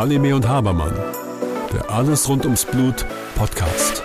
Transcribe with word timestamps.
Halime 0.00 0.34
und 0.34 0.48
Habermann, 0.48 0.94
der 1.74 1.90
Alles 1.90 2.26
rund 2.26 2.44
ums 2.46 2.64
Blut 2.64 3.04
Podcast. 3.34 4.02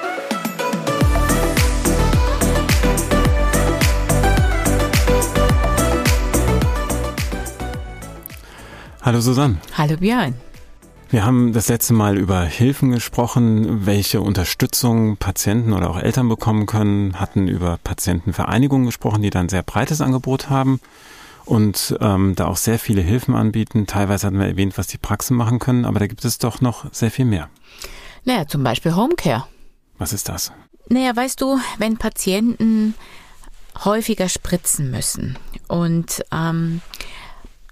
Hallo 9.01 9.21
Susanne. 9.21 9.57
Hallo 9.77 9.95
Björn. 9.95 10.33
Wir 11.09 11.23
haben 11.23 11.53
das 11.53 11.69
letzte 11.69 11.93
Mal 11.93 12.17
über 12.17 12.41
Hilfen 12.41 12.91
gesprochen, 12.91 13.85
welche 13.85 14.19
Unterstützung 14.19 15.15
Patienten 15.15 15.71
oder 15.71 15.89
auch 15.89 15.97
Eltern 15.97 16.27
bekommen 16.27 16.65
können, 16.65 17.19
hatten 17.19 17.47
über 17.47 17.79
Patientenvereinigungen 17.81 18.87
gesprochen, 18.87 19.21
die 19.21 19.29
dann 19.29 19.45
ein 19.45 19.49
sehr 19.49 19.63
breites 19.63 20.01
Angebot 20.01 20.49
haben 20.49 20.81
und 21.45 21.95
ähm, 22.01 22.33
da 22.35 22.47
auch 22.47 22.57
sehr 22.57 22.79
viele 22.79 23.01
Hilfen 23.01 23.35
anbieten. 23.35 23.87
Teilweise 23.87 24.27
hatten 24.27 24.39
wir 24.39 24.47
erwähnt, 24.47 24.77
was 24.77 24.87
die 24.87 24.97
Praxen 24.97 25.37
machen 25.37 25.59
können, 25.59 25.85
aber 25.85 25.99
da 25.99 26.07
gibt 26.07 26.25
es 26.25 26.37
doch 26.37 26.61
noch 26.61 26.91
sehr 26.93 27.11
viel 27.11 27.25
mehr. 27.25 27.49
Naja, 28.23 28.47
zum 28.47 28.63
Beispiel 28.63 28.95
Homecare. 28.95 29.45
Was 29.97 30.13
ist 30.13 30.29
das? 30.29 30.51
Naja, 30.89 31.15
weißt 31.15 31.39
du, 31.41 31.59
wenn 31.77 31.97
Patienten 31.97 32.95
häufiger 33.83 34.29
spritzen 34.29 34.91
müssen 34.91 35.37
und 35.67 36.23
ähm, 36.31 36.81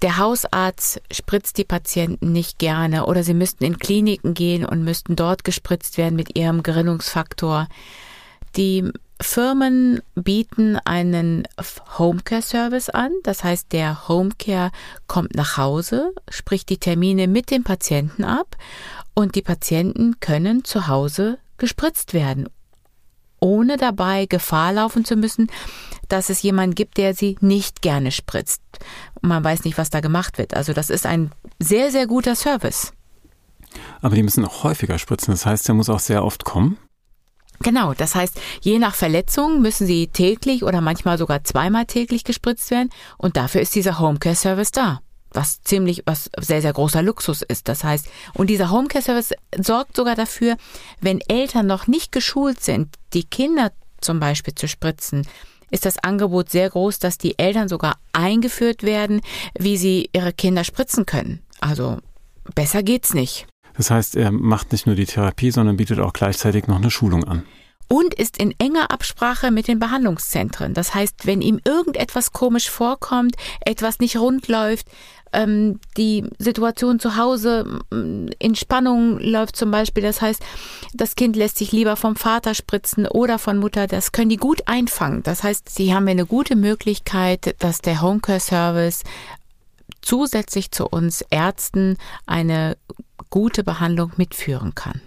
der 0.01 0.17
Hausarzt 0.17 1.01
spritzt 1.12 1.57
die 1.57 1.63
Patienten 1.63 2.34
nicht 2.34 2.59
gerne 2.59 3.05
oder 3.05 3.23
sie 3.23 3.34
müssten 3.34 3.63
in 3.63 3.79
Kliniken 3.79 4.34
gehen 4.34 4.65
und 4.65 4.84
müssten 4.84 5.15
dort 5.15 5.45
gespritzt 5.45 5.98
werden 5.98 6.15
mit 6.15 6.37
ihrem 6.37 6.62
Gerinnungsfaktor. 6.62 7.67
Die 8.57 8.91
Firmen 9.23 10.02
bieten 10.16 10.77
einen 10.77 11.48
Homecare-Service 11.98 12.90
an. 12.90 13.12
Das 13.23 13.44
heißt, 13.44 13.72
der 13.72 14.08
Homecare 14.08 14.72
kommt 15.08 15.36
nach 15.36 15.58
Hause, 15.58 16.13
spricht 16.30 16.70
die 16.70 16.77
Termine 16.77 17.27
mit 17.27 17.49
dem 17.49 17.63
Patienten 17.63 18.24
ab 18.24 18.55
und 19.13 19.35
die 19.35 19.41
Patienten 19.41 20.20
können 20.20 20.63
zu 20.63 20.88
Hause 20.88 21.40
gespritzt 21.57 22.13
werden, 22.13 22.49
ohne 23.40 23.77
dabei 23.77 24.26
Gefahr 24.26 24.74
laufen 24.74 25.05
zu 25.05 25.15
müssen, 25.15 25.48
dass 26.10 26.30
es 26.30 26.41
jemanden 26.41 26.76
gibt, 26.76 26.98
der 26.98 27.13
sie 27.13 27.37
nicht 27.41 27.82
gerne 27.82 28.12
spritzt. 28.12 28.62
Man 29.21 29.43
weiß 29.43 29.63
nicht, 29.63 29.77
was 29.77 29.90
da 29.90 29.99
gemacht 29.99 30.37
wird. 30.37 30.54
Also 30.54 30.74
das 30.74 30.90
ist 30.90 31.05
ein 31.05 31.32
sehr, 31.60 31.91
sehr 31.91 32.08
guter 32.08 32.35
Service. 32.35 32.93
Aber 34.02 34.15
die 34.15 34.24
müssen 34.24 34.46
auch 34.46 34.63
häufiger 34.63 34.99
spritzen. 34.99 35.32
Das 35.32 35.46
heißt, 35.46 35.68
der 35.68 35.76
muss 35.76 35.90
auch 35.90 35.99
sehr 35.99 36.24
oft 36.24 36.43
kommen. 36.43 36.77
Genau, 37.59 37.93
das 37.93 38.15
heißt, 38.15 38.40
je 38.62 38.79
nach 38.79 38.96
Verletzung 38.96 39.62
müssen 39.62 39.87
sie 39.87 40.07
täglich 40.07 40.63
oder 40.63 40.82
manchmal 40.82 41.18
sogar 41.18 41.43
zweimal 41.43 41.85
täglich 41.85 42.23
gespritzt 42.23 42.71
werden 42.71 42.90
und 43.18 43.37
dafür 43.37 43.62
ist 43.62 43.76
dieser 43.76 43.99
Homecare 43.99 44.35
Service 44.35 44.71
da. 44.71 45.01
Was 45.32 45.62
ziemlich, 45.63 46.04
was 46.05 46.29
sehr, 46.40 46.62
sehr 46.62 46.74
großer 46.74 47.01
Luxus 47.01 47.41
ist. 47.41 47.68
Das 47.68 47.84
heißt, 47.84 48.07
und 48.35 48.51
dieser 48.51 48.70
Homecare 48.70 49.04
Service 49.04 49.31
sorgt 49.59 49.96
sogar 49.96 50.15
dafür, 50.15 50.57
wenn 51.01 51.21
Eltern 51.21 51.65
noch 51.65 51.87
nicht 51.87 52.12
geschult 52.12 52.62
sind, 52.62 52.96
die 53.13 53.24
Kinder 53.24 53.71
zum 53.99 54.20
Beispiel 54.20 54.54
zu 54.54 54.68
spritzen, 54.68 55.26
ist 55.71 55.85
das 55.85 55.98
Angebot 55.98 56.51
sehr 56.51 56.70
groß, 56.70 56.99
dass 56.99 57.18
die 57.18 57.40
Eltern 57.40 57.68
sogar 57.68 57.96
eingeführt 58.12 58.84
werden, 58.84 59.21
wie 59.57 59.77
sie 59.77 60.09
ihre 60.13 60.31
Kinder 60.31 60.63
spritzen 60.63 61.07
können. 61.07 61.41
Also 61.62 61.98
besser 62.54 62.84
geht's 62.84 63.15
nicht. 63.15 63.48
Das 63.76 63.90
heißt, 63.90 64.16
er 64.16 64.31
macht 64.31 64.72
nicht 64.72 64.85
nur 64.85 64.96
die 64.96 65.06
Therapie, 65.06 65.52
sondern 65.52 65.78
bietet 65.78 66.00
auch 66.00 66.13
gleichzeitig 66.13 66.68
noch 66.68 66.78
eine 66.78 66.91
Schulung 66.91 67.24
an. 67.24 67.44
Und 67.90 68.13
ist 68.13 68.38
in 68.38 68.53
enger 68.59 68.91
Absprache 68.91 69.52
mit 69.52 69.68
den 69.68 69.80
Behandlungszentren. 69.80 70.74
Das 70.74 70.96
heißt, 70.96 71.28
wenn 71.28 71.41
ihm 71.41 71.59
irgendetwas 71.66 72.31
komisch 72.31 72.69
vorkommt, 72.69 73.35
etwas 73.66 74.00
nicht 74.00 74.18
rund 74.18 74.47
läuft, 74.47 74.88
ähm, 75.34 75.80
die 75.97 76.24
Situation 76.38 77.00
zu 77.00 77.18
Hause 77.18 77.81
mm, 77.91 78.28
in 78.40 78.56
Spannung 78.56 79.19
läuft 79.19 79.56
zum 79.56 79.72
Beispiel, 79.72 80.03
das 80.03 80.22
heißt, 80.22 80.42
das 80.94 81.16
Kind 81.16 81.36
lässt 81.36 81.58
sich 81.58 81.72
lieber 81.72 81.96
vom 81.96 82.16
Vater 82.16 82.53
spritzen 82.53 83.08
oder 83.08 83.40
von 83.40 83.58
Mutter, 83.58 83.88
das 83.88 84.12
können 84.12 84.30
die 84.30 84.38
gut 84.38 84.68
einfangen. 84.68 85.24
Das 85.24 85.44
heißt, 85.44 85.70
sie 85.70 85.94
haben 85.94 86.08
eine 86.08 86.26
gute 86.26 86.56
Möglichkeit, 86.56 87.56
dass 87.59 87.80
der 87.80 88.02
Homecare 88.02 88.40
Service 88.40 89.03
zusätzlich 90.02 90.72
zu 90.72 90.88
uns 90.88 91.24
Ärzten 91.30 91.97
eine 92.26 92.78
gute 93.34 93.64
Behandlung 93.64 94.12
mitführen 94.18 94.76
kann. 94.76 95.02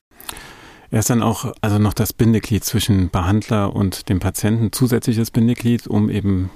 Er 0.91 0.99
ist 0.99 1.11
dann 1.11 1.23
auch 1.23 1.53
also 1.61 1.79
noch 1.79 1.95
das 1.95 2.13
Bindeglied 2.13 2.65
zwischen 2.65 3.09
Behandler 3.09 3.77
und 3.77 4.09
dem 4.09 4.19
Patienten, 4.19 4.73
zusätzliches 4.73 5.31
Bindeglied, 5.31 5.87
um 5.87 6.11
eben 6.11 6.51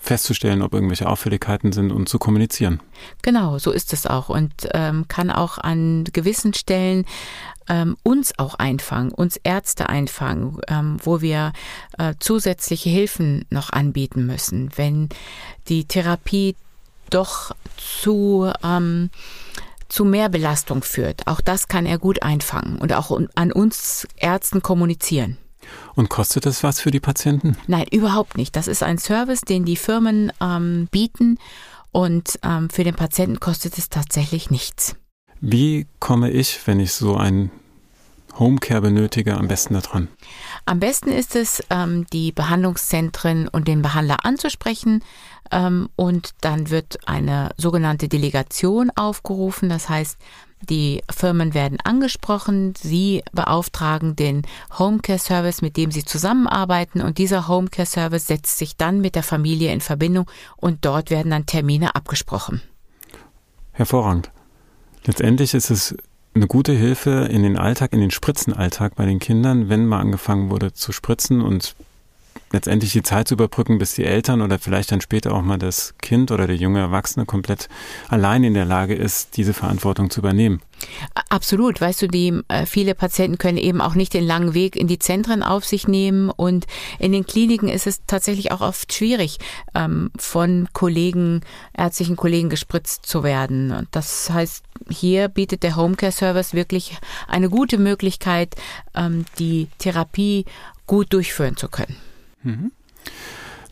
festzustellen, 0.00 0.62
ob 0.62 0.72
irgendwelche 0.72 1.08
Auffälligkeiten 1.08 1.72
sind 1.72 1.90
und 1.90 2.08
zu 2.08 2.20
kommunizieren. 2.20 2.80
Genau, 3.22 3.58
so 3.58 3.72
ist 3.72 3.92
es 3.92 4.06
auch 4.06 4.28
und 4.28 4.52
ähm, 4.72 5.06
kann 5.08 5.32
auch 5.32 5.58
an 5.58 6.04
gewissen 6.12 6.54
Stellen 6.54 7.04
ähm, 7.68 7.96
uns 8.04 8.38
auch 8.38 8.54
einfangen, 8.54 9.10
uns 9.10 9.36
Ärzte 9.42 9.88
einfangen, 9.88 10.60
ähm, 10.68 10.98
wo 11.02 11.22
wir 11.22 11.52
äh, 11.98 12.14
zusätzliche 12.20 12.88
Hilfen 12.88 13.46
noch 13.50 13.70
anbieten 13.70 14.26
müssen, 14.26 14.70
wenn 14.76 15.08
die 15.66 15.86
Therapie 15.86 16.54
doch 17.10 17.50
zu 17.76 18.52
ähm, 18.62 19.10
zu 19.88 20.04
mehr 20.04 20.28
Belastung 20.28 20.82
führt. 20.82 21.26
Auch 21.26 21.40
das 21.40 21.68
kann 21.68 21.86
er 21.86 21.98
gut 21.98 22.22
einfangen 22.22 22.76
und 22.76 22.92
auch 22.92 23.18
an 23.34 23.52
uns 23.52 24.06
Ärzten 24.16 24.62
kommunizieren. 24.62 25.36
Und 25.94 26.08
kostet 26.08 26.46
das 26.46 26.62
was 26.62 26.80
für 26.80 26.90
die 26.90 27.00
Patienten? 27.00 27.56
Nein, 27.66 27.86
überhaupt 27.90 28.36
nicht. 28.36 28.54
Das 28.56 28.68
ist 28.68 28.82
ein 28.82 28.98
Service, 28.98 29.40
den 29.40 29.64
die 29.64 29.76
Firmen 29.76 30.32
ähm, 30.40 30.88
bieten 30.90 31.38
und 31.92 32.38
ähm, 32.42 32.68
für 32.70 32.84
den 32.84 32.94
Patienten 32.94 33.40
kostet 33.40 33.78
es 33.78 33.88
tatsächlich 33.88 34.50
nichts. 34.50 34.96
Wie 35.40 35.86
komme 35.98 36.30
ich, 36.30 36.66
wenn 36.66 36.80
ich 36.80 36.92
so 36.92 37.16
ein 37.16 37.50
Homecare 38.38 38.82
benötige, 38.82 39.36
am 39.36 39.48
besten 39.48 39.74
daran? 39.74 40.08
Am 40.68 40.80
besten 40.80 41.10
ist 41.10 41.36
es, 41.36 41.62
ähm, 41.70 42.06
die 42.12 42.32
Behandlungszentren 42.32 43.46
und 43.46 43.68
den 43.68 43.82
Behandler 43.82 44.24
anzusprechen 44.24 45.04
ähm, 45.52 45.88
und 45.94 46.34
dann 46.40 46.70
wird 46.70 46.98
eine 47.06 47.50
sogenannte 47.56 48.08
Delegation 48.08 48.90
aufgerufen. 48.96 49.68
Das 49.68 49.88
heißt, 49.88 50.18
die 50.68 51.02
Firmen 51.08 51.54
werden 51.54 51.78
angesprochen, 51.84 52.74
sie 52.76 53.22
beauftragen 53.32 54.16
den 54.16 54.42
Homecare 54.76 55.20
Service, 55.20 55.62
mit 55.62 55.76
dem 55.76 55.92
sie 55.92 56.04
zusammenarbeiten 56.04 57.00
und 57.00 57.18
dieser 57.18 57.46
Homecare 57.46 57.86
Service 57.86 58.26
setzt 58.26 58.58
sich 58.58 58.76
dann 58.76 59.00
mit 59.00 59.14
der 59.14 59.22
Familie 59.22 59.72
in 59.72 59.80
Verbindung 59.80 60.28
und 60.56 60.84
dort 60.84 61.10
werden 61.10 61.30
dann 61.30 61.46
Termine 61.46 61.94
abgesprochen. 61.94 62.60
Hervorragend. 63.70 64.32
Letztendlich 65.04 65.54
ist 65.54 65.70
es 65.70 65.94
eine 66.36 66.46
gute 66.46 66.72
Hilfe 66.72 67.28
in 67.30 67.42
den 67.42 67.56
Alltag, 67.56 67.92
in 67.92 68.00
den 68.00 68.10
Spritzenalltag 68.10 68.94
bei 68.94 69.06
den 69.06 69.18
Kindern, 69.18 69.68
wenn 69.70 69.86
mal 69.86 70.00
angefangen 70.00 70.50
wurde 70.50 70.72
zu 70.74 70.92
spritzen 70.92 71.40
und 71.40 71.74
letztendlich 72.52 72.92
die 72.92 73.02
Zeit 73.02 73.26
zu 73.28 73.34
überbrücken, 73.34 73.78
bis 73.78 73.94
die 73.94 74.04
Eltern 74.04 74.42
oder 74.42 74.58
vielleicht 74.58 74.92
dann 74.92 75.00
später 75.00 75.32
auch 75.32 75.42
mal 75.42 75.58
das 75.58 75.94
Kind 75.98 76.30
oder 76.30 76.46
der 76.46 76.56
junge 76.56 76.80
Erwachsene 76.80 77.24
komplett 77.24 77.68
allein 78.08 78.44
in 78.44 78.54
der 78.54 78.66
Lage 78.66 78.94
ist, 78.94 79.36
diese 79.38 79.54
Verantwortung 79.54 80.10
zu 80.10 80.20
übernehmen. 80.20 80.60
Absolut. 81.28 81.80
Weißt 81.80 82.02
du, 82.02 82.08
die 82.08 82.40
äh, 82.48 82.66
viele 82.66 82.94
Patienten 82.94 83.38
können 83.38 83.58
eben 83.58 83.80
auch 83.80 83.94
nicht 83.94 84.14
den 84.14 84.24
langen 84.24 84.54
Weg 84.54 84.76
in 84.76 84.86
die 84.86 84.98
Zentren 84.98 85.42
auf 85.42 85.64
sich 85.64 85.88
nehmen 85.88 86.30
und 86.30 86.66
in 86.98 87.12
den 87.12 87.26
Kliniken 87.26 87.68
ist 87.68 87.86
es 87.86 88.02
tatsächlich 88.06 88.52
auch 88.52 88.60
oft 88.60 88.92
schwierig, 88.92 89.38
ähm, 89.74 90.10
von 90.16 90.68
Kollegen, 90.72 91.40
ärztlichen 91.76 92.16
Kollegen 92.16 92.48
gespritzt 92.48 93.06
zu 93.06 93.22
werden. 93.22 93.72
Und 93.72 93.88
das 93.92 94.30
heißt, 94.30 94.64
hier 94.88 95.28
bietet 95.28 95.62
der 95.62 95.76
Homecare 95.76 96.12
Service 96.12 96.54
wirklich 96.54 96.98
eine 97.28 97.48
gute 97.48 97.78
Möglichkeit, 97.78 98.54
ähm, 98.94 99.24
die 99.38 99.68
Therapie 99.78 100.44
gut 100.86 101.12
durchführen 101.12 101.56
zu 101.56 101.68
können. 101.68 101.96
Mhm. 102.42 102.72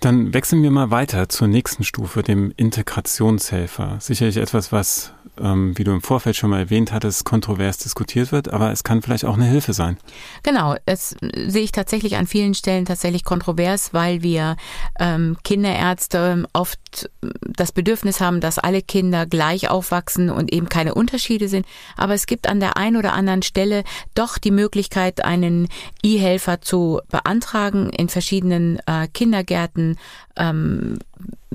Dann 0.01 0.35
wechseln 0.35 0.63
wir 0.63 0.71
mal 0.71 0.91
weiter 0.91 1.31
zur 1.31 1.49
nächsten 1.49 1.83
Stufe, 1.83 2.23
dem 2.23 2.53
Integrationshelfer. 2.57 3.97
Sicherlich 4.01 4.37
etwas, 4.37 4.71
was 4.71 5.14
ähm, 5.41 5.77
wie 5.77 5.85
du 5.85 5.93
im 5.93 6.03
Vorfeld 6.03 6.37
schon 6.37 6.51
mal 6.51 6.59
erwähnt 6.59 6.93
hattest, 6.93 7.25
kontrovers 7.25 7.79
diskutiert 7.79 8.33
wird, 8.33 8.53
aber 8.53 8.71
es 8.71 8.85
kann 8.85 9.03
vielleicht 9.03 9.25
auch 9.25 9.35
eine 9.35 9.47
Hilfe 9.47 9.73
sein. 9.73 9.99
Genau, 10.43 10.77
das 10.87 11.17
sehe 11.21 11.63
ich 11.63 11.73
tatsächlich 11.73 12.17
an 12.17 12.27
vielen 12.27 12.55
Stellen 12.55 12.85
tatsächlich 12.85 13.25
kontrovers, 13.25 13.93
weil 13.93 14.23
wir 14.23 14.57
ähm, 14.99 15.37
Kinderärzte 15.45 16.47
oft 16.53 17.11
das 17.41 17.73
Bedürfnis 17.73 18.21
haben, 18.21 18.41
dass 18.41 18.59
alle 18.59 18.83
Kinder 18.83 19.27
gleich 19.27 19.71
aufwachsen 19.71 20.31
und 20.31 20.53
eben 20.53 20.69
keine 20.69 20.95
Unterschiede 20.95 21.49
sind. 21.49 21.67
Aber 21.97 22.15
es 22.15 22.27
gibt 22.27 22.49
an 22.49 22.61
der 22.61 22.77
einen 22.77 22.97
oder 22.97 23.13
anderen 23.13 23.43
Stelle 23.43 23.85
doch 24.15 24.39
die 24.39 24.51
Möglichkeit, 24.51 25.25
einen 25.25 25.69
E-Helfer 26.03 26.61
zu 26.61 27.01
beantragen 27.11 27.91
in 27.91 28.09
verschiedenen 28.09 28.79
äh, 28.87 29.09
Kindergärten, 29.13 29.97
ähm, 30.37 30.99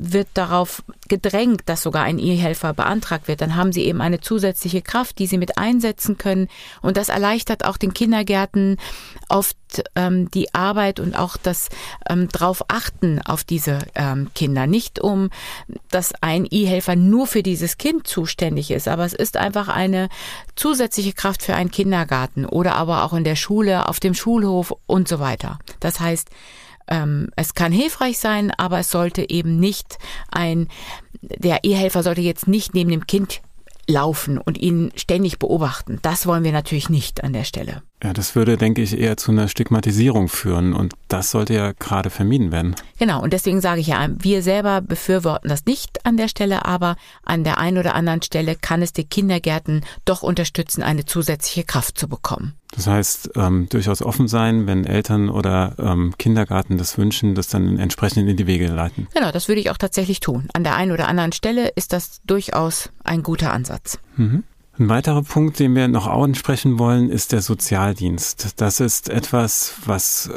wird 0.01 0.27
darauf 0.33 0.83
gedrängt, 1.07 1.63
dass 1.65 1.81
sogar 1.81 2.03
ein 2.03 2.19
Ehehelfer 2.19 2.73
beantragt 2.73 3.27
wird, 3.27 3.41
dann 3.41 3.55
haben 3.55 3.71
sie 3.71 3.83
eben 3.83 4.01
eine 4.01 4.21
zusätzliche 4.21 4.81
Kraft, 4.81 5.19
die 5.19 5.27
sie 5.27 5.37
mit 5.37 5.57
einsetzen 5.57 6.17
können. 6.17 6.47
Und 6.81 6.97
das 6.97 7.09
erleichtert 7.09 7.65
auch 7.65 7.77
den 7.77 7.93
Kindergärten 7.93 8.77
oft 9.27 9.57
ähm, 9.95 10.31
die 10.31 10.53
Arbeit 10.53 10.99
und 10.99 11.17
auch 11.17 11.37
das 11.37 11.69
ähm, 12.09 12.27
drauf 12.29 12.63
achten 12.69 13.21
auf 13.21 13.43
diese 13.43 13.79
ähm, 13.95 14.29
Kinder. 14.33 14.67
Nicht 14.67 14.99
um, 14.99 15.29
dass 15.91 16.13
ein 16.21 16.45
Ehehelfer 16.45 16.95
nur 16.95 17.27
für 17.27 17.43
dieses 17.43 17.77
Kind 17.77 18.07
zuständig 18.07 18.71
ist, 18.71 18.87
aber 18.87 19.05
es 19.05 19.13
ist 19.13 19.37
einfach 19.37 19.67
eine 19.67 20.09
zusätzliche 20.55 21.13
Kraft 21.13 21.43
für 21.43 21.55
einen 21.55 21.71
Kindergarten 21.71 22.45
oder 22.45 22.75
aber 22.75 23.03
auch 23.03 23.13
in 23.13 23.23
der 23.23 23.35
Schule, 23.35 23.87
auf 23.87 23.99
dem 23.99 24.13
Schulhof 24.13 24.73
und 24.87 25.07
so 25.07 25.19
weiter. 25.19 25.59
Das 25.79 25.99
heißt, 25.99 26.29
ähm, 26.89 27.29
es 27.35 27.53
kann 27.53 27.71
hilfreich 27.71 28.17
sein, 28.17 28.51
aber 28.51 28.79
es 28.79 28.89
sollte 28.89 29.29
eben 29.29 29.59
nicht 29.59 29.97
ein, 30.29 30.67
der 31.21 31.63
Ehehelfer 31.63 32.03
sollte 32.03 32.21
jetzt 32.21 32.47
nicht 32.47 32.73
neben 32.73 32.89
dem 32.89 33.07
Kind 33.07 33.41
laufen 33.87 34.37
und 34.37 34.57
ihn 34.57 34.91
ständig 34.95 35.39
beobachten. 35.39 35.99
Das 36.01 36.27
wollen 36.27 36.43
wir 36.43 36.51
natürlich 36.51 36.89
nicht 36.89 37.23
an 37.23 37.33
der 37.33 37.43
Stelle. 37.43 37.81
Ja, 38.01 38.13
das 38.13 38.33
würde, 38.35 38.55
denke 38.55 38.81
ich, 38.81 38.97
eher 38.97 39.17
zu 39.17 39.31
einer 39.31 39.49
Stigmatisierung 39.49 40.29
führen 40.29 40.73
und 40.73 40.93
das 41.09 41.31
sollte 41.31 41.53
ja 41.53 41.73
gerade 41.73 42.09
vermieden 42.09 42.51
werden. 42.51 42.75
Genau, 42.97 43.21
und 43.21 43.33
deswegen 43.33 43.59
sage 43.59 43.81
ich 43.81 43.87
ja, 43.87 44.07
wir 44.17 44.41
selber 44.41 44.79
befürworten 44.79 45.49
das 45.49 45.65
nicht 45.65 46.05
an 46.05 46.15
der 46.15 46.29
Stelle, 46.29 46.65
aber 46.65 46.95
an 47.23 47.43
der 47.43 47.57
einen 47.57 47.77
oder 47.77 47.95
anderen 47.95 48.21
Stelle 48.21 48.55
kann 48.55 48.81
es 48.81 48.93
die 48.93 49.03
Kindergärten 49.03 49.83
doch 50.05 50.23
unterstützen, 50.23 50.81
eine 50.81 51.03
zusätzliche 51.03 51.65
Kraft 51.65 51.97
zu 51.97 52.07
bekommen. 52.07 52.53
Das 52.71 52.87
heißt, 52.87 53.31
ähm, 53.35 53.67
durchaus 53.69 54.01
offen 54.01 54.29
sein, 54.29 54.65
wenn 54.65 54.85
Eltern 54.85 55.29
oder 55.29 55.73
ähm, 55.79 56.13
Kindergarten 56.17 56.77
das 56.77 56.97
wünschen, 56.97 57.35
das 57.35 57.47
dann 57.47 57.79
entsprechend 57.79 58.29
in 58.29 58.37
die 58.37 58.47
Wege 58.47 58.67
leiten. 58.67 59.07
Genau, 59.13 59.31
das 59.31 59.47
würde 59.47 59.59
ich 59.59 59.71
auch 59.71 59.77
tatsächlich 59.77 60.21
tun. 60.21 60.47
An 60.53 60.63
der 60.63 60.75
einen 60.75 60.91
oder 60.91 61.07
anderen 61.07 61.31
Stelle 61.33 61.69
ist 61.75 61.91
das 61.91 62.21
durchaus 62.25 62.91
ein 63.03 63.23
guter 63.23 63.51
Ansatz. 63.51 63.99
Mhm. 64.15 64.43
Ein 64.79 64.87
weiterer 64.87 65.23
Punkt, 65.23 65.59
den 65.59 65.75
wir 65.75 65.89
noch 65.89 66.07
ansprechen 66.07 66.79
wollen, 66.79 67.09
ist 67.09 67.33
der 67.33 67.41
Sozialdienst. 67.41 68.61
Das 68.61 68.79
ist 68.79 69.09
etwas, 69.09 69.73
was 69.85 70.29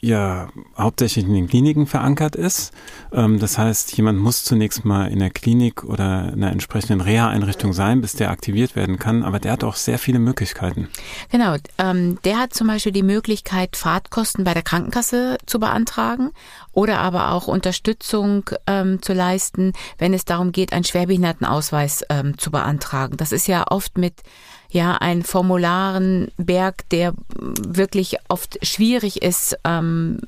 ja 0.00 0.48
hauptsächlich 0.76 1.24
in 1.24 1.34
den 1.34 1.48
Kliniken 1.48 1.86
verankert 1.86 2.36
ist. 2.36 2.72
Ähm, 3.12 3.38
das 3.38 3.58
heißt, 3.58 3.96
jemand 3.96 4.18
muss 4.18 4.44
zunächst 4.44 4.84
mal 4.84 5.06
in 5.06 5.18
der 5.18 5.30
Klinik 5.30 5.84
oder 5.84 6.32
in 6.32 6.42
einer 6.42 6.52
entsprechenden 6.52 7.00
Reha-Einrichtung 7.00 7.72
sein, 7.72 8.00
bis 8.00 8.12
der 8.12 8.30
aktiviert 8.30 8.76
werden 8.76 8.98
kann. 8.98 9.24
Aber 9.24 9.38
der 9.40 9.52
hat 9.52 9.64
auch 9.64 9.74
sehr 9.74 9.98
viele 9.98 10.18
Möglichkeiten. 10.18 10.88
Genau. 11.30 11.56
Ähm, 11.78 12.18
der 12.24 12.38
hat 12.38 12.54
zum 12.54 12.68
Beispiel 12.68 12.92
die 12.92 13.02
Möglichkeit, 13.02 13.76
Fahrtkosten 13.76 14.44
bei 14.44 14.54
der 14.54 14.62
Krankenkasse 14.62 15.38
zu 15.46 15.58
beantragen 15.58 16.30
oder 16.72 17.00
aber 17.00 17.32
auch 17.32 17.48
Unterstützung 17.48 18.48
ähm, 18.66 19.02
zu 19.02 19.12
leisten, 19.12 19.72
wenn 19.98 20.14
es 20.14 20.24
darum 20.24 20.52
geht, 20.52 20.72
einen 20.72 20.84
Schwerbehindertenausweis 20.84 22.04
zu 22.36 22.50
beantragen. 22.50 23.16
Das 23.16 23.32
ist 23.32 23.48
ja 23.48 23.64
oft 23.68 23.98
mit 23.98 24.22
ja 24.70 24.96
ein 24.96 25.22
Formularenberg, 25.22 26.88
der 26.90 27.14
wirklich 27.36 28.16
oft 28.28 28.58
schwierig 28.66 29.22
ist, 29.22 29.56
ähm, 29.64 30.18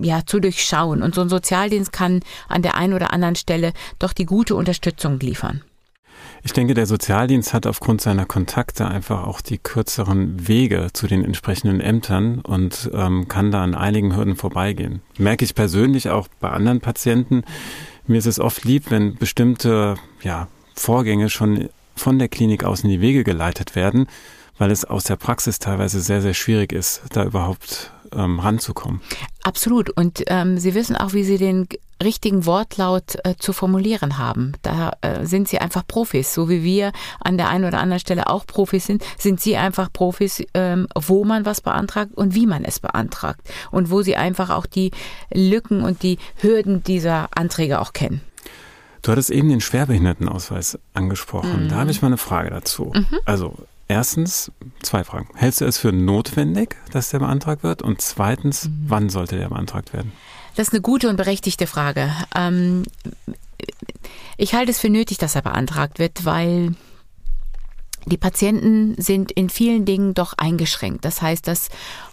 ja 0.00 0.22
zu 0.24 0.40
durchschauen. 0.40 1.02
Und 1.02 1.14
so 1.14 1.20
ein 1.20 1.28
Sozialdienst 1.28 1.92
kann 1.92 2.20
an 2.48 2.62
der 2.62 2.76
einen 2.76 2.94
oder 2.94 3.12
anderen 3.12 3.36
Stelle 3.36 3.72
doch 3.98 4.12
die 4.12 4.26
gute 4.26 4.54
Unterstützung 4.54 5.18
liefern. 5.18 5.62
Ich 6.44 6.52
denke, 6.52 6.74
der 6.74 6.86
Sozialdienst 6.86 7.52
hat 7.52 7.66
aufgrund 7.66 8.00
seiner 8.00 8.24
Kontakte 8.24 8.86
einfach 8.86 9.26
auch 9.26 9.40
die 9.40 9.58
kürzeren 9.58 10.46
Wege 10.46 10.88
zu 10.92 11.06
den 11.08 11.24
entsprechenden 11.24 11.80
Ämtern 11.80 12.40
und 12.40 12.90
ähm, 12.94 13.26
kann 13.28 13.50
da 13.50 13.62
an 13.62 13.74
einigen 13.74 14.16
Hürden 14.16 14.36
vorbeigehen. 14.36 15.02
Merke 15.16 15.44
ich 15.44 15.54
persönlich 15.54 16.10
auch 16.10 16.28
bei 16.40 16.50
anderen 16.50 16.80
Patienten. 16.80 17.42
Mir 18.06 18.18
ist 18.18 18.26
es 18.26 18.38
oft 18.38 18.64
lieb, 18.64 18.90
wenn 18.90 19.16
bestimmte 19.16 19.96
ja, 20.22 20.48
Vorgänge 20.74 21.28
schon 21.28 21.68
von 22.00 22.18
der 22.18 22.28
Klinik 22.28 22.64
aus 22.64 22.84
in 22.84 22.90
die 22.90 23.00
Wege 23.00 23.24
geleitet 23.24 23.74
werden, 23.74 24.06
weil 24.58 24.70
es 24.70 24.84
aus 24.84 25.04
der 25.04 25.16
Praxis 25.16 25.58
teilweise 25.58 26.00
sehr, 26.00 26.22
sehr 26.22 26.34
schwierig 26.34 26.72
ist, 26.72 27.02
da 27.10 27.24
überhaupt 27.24 27.92
ähm, 28.12 28.40
ranzukommen. 28.40 29.00
Absolut. 29.42 29.90
Und 29.90 30.24
ähm, 30.26 30.58
Sie 30.58 30.74
wissen 30.74 30.96
auch, 30.96 31.12
wie 31.12 31.24
Sie 31.24 31.38
den 31.38 31.68
richtigen 32.02 32.46
Wortlaut 32.46 33.16
äh, 33.24 33.34
zu 33.36 33.52
formulieren 33.52 34.18
haben. 34.18 34.52
Da 34.62 34.92
äh, 35.00 35.26
sind 35.26 35.48
Sie 35.48 35.58
einfach 35.58 35.86
Profis. 35.86 36.32
So 36.32 36.48
wie 36.48 36.62
wir 36.62 36.92
an 37.20 37.36
der 37.38 37.48
einen 37.48 37.64
oder 37.64 37.80
anderen 37.80 38.00
Stelle 38.00 38.28
auch 38.28 38.46
Profis 38.46 38.86
sind, 38.86 39.02
sind 39.18 39.40
Sie 39.40 39.56
einfach 39.56 39.92
Profis, 39.92 40.42
ähm, 40.54 40.86
wo 40.94 41.24
man 41.24 41.44
was 41.44 41.60
beantragt 41.60 42.12
und 42.14 42.34
wie 42.34 42.46
man 42.46 42.64
es 42.64 42.80
beantragt. 42.80 43.40
Und 43.70 43.90
wo 43.90 44.02
Sie 44.02 44.16
einfach 44.16 44.50
auch 44.50 44.66
die 44.66 44.90
Lücken 45.32 45.82
und 45.82 46.02
die 46.02 46.18
Hürden 46.36 46.82
dieser 46.82 47.28
Anträge 47.34 47.80
auch 47.80 47.92
kennen. 47.92 48.20
Du 49.02 49.12
hattest 49.12 49.30
eben 49.30 49.48
den 49.48 49.60
Schwerbehindertenausweis 49.60 50.78
angesprochen. 50.94 51.64
Mhm. 51.64 51.68
Da 51.68 51.76
habe 51.76 51.90
ich 51.90 52.02
mal 52.02 52.08
eine 52.08 52.18
Frage 52.18 52.50
dazu. 52.50 52.92
Mhm. 52.94 53.06
Also 53.24 53.54
erstens, 53.86 54.52
zwei 54.82 55.04
Fragen. 55.04 55.28
Hältst 55.34 55.60
du 55.60 55.64
es 55.64 55.78
für 55.78 55.92
notwendig, 55.92 56.76
dass 56.92 57.10
der 57.10 57.20
beantragt 57.20 57.62
wird? 57.62 57.82
Und 57.82 58.00
zweitens, 58.00 58.64
mhm. 58.68 58.84
wann 58.88 59.08
sollte 59.08 59.36
der 59.36 59.48
beantragt 59.48 59.92
werden? 59.92 60.12
Das 60.56 60.68
ist 60.68 60.74
eine 60.74 60.82
gute 60.82 61.08
und 61.08 61.16
berechtigte 61.16 61.66
Frage. 61.66 62.10
Ähm, 62.34 62.82
ich 64.36 64.54
halte 64.54 64.70
es 64.70 64.78
für 64.78 64.90
nötig, 64.90 65.18
dass 65.18 65.34
er 65.34 65.42
beantragt 65.42 65.98
wird, 65.98 66.24
weil 66.24 66.74
die 68.06 68.16
Patienten 68.16 68.94
sind 69.00 69.30
in 69.32 69.50
vielen 69.50 69.84
Dingen 69.84 70.14
doch 70.14 70.34
eingeschränkt. 70.36 71.04
Das 71.04 71.20
heißt, 71.20 71.46
dass 71.46 71.68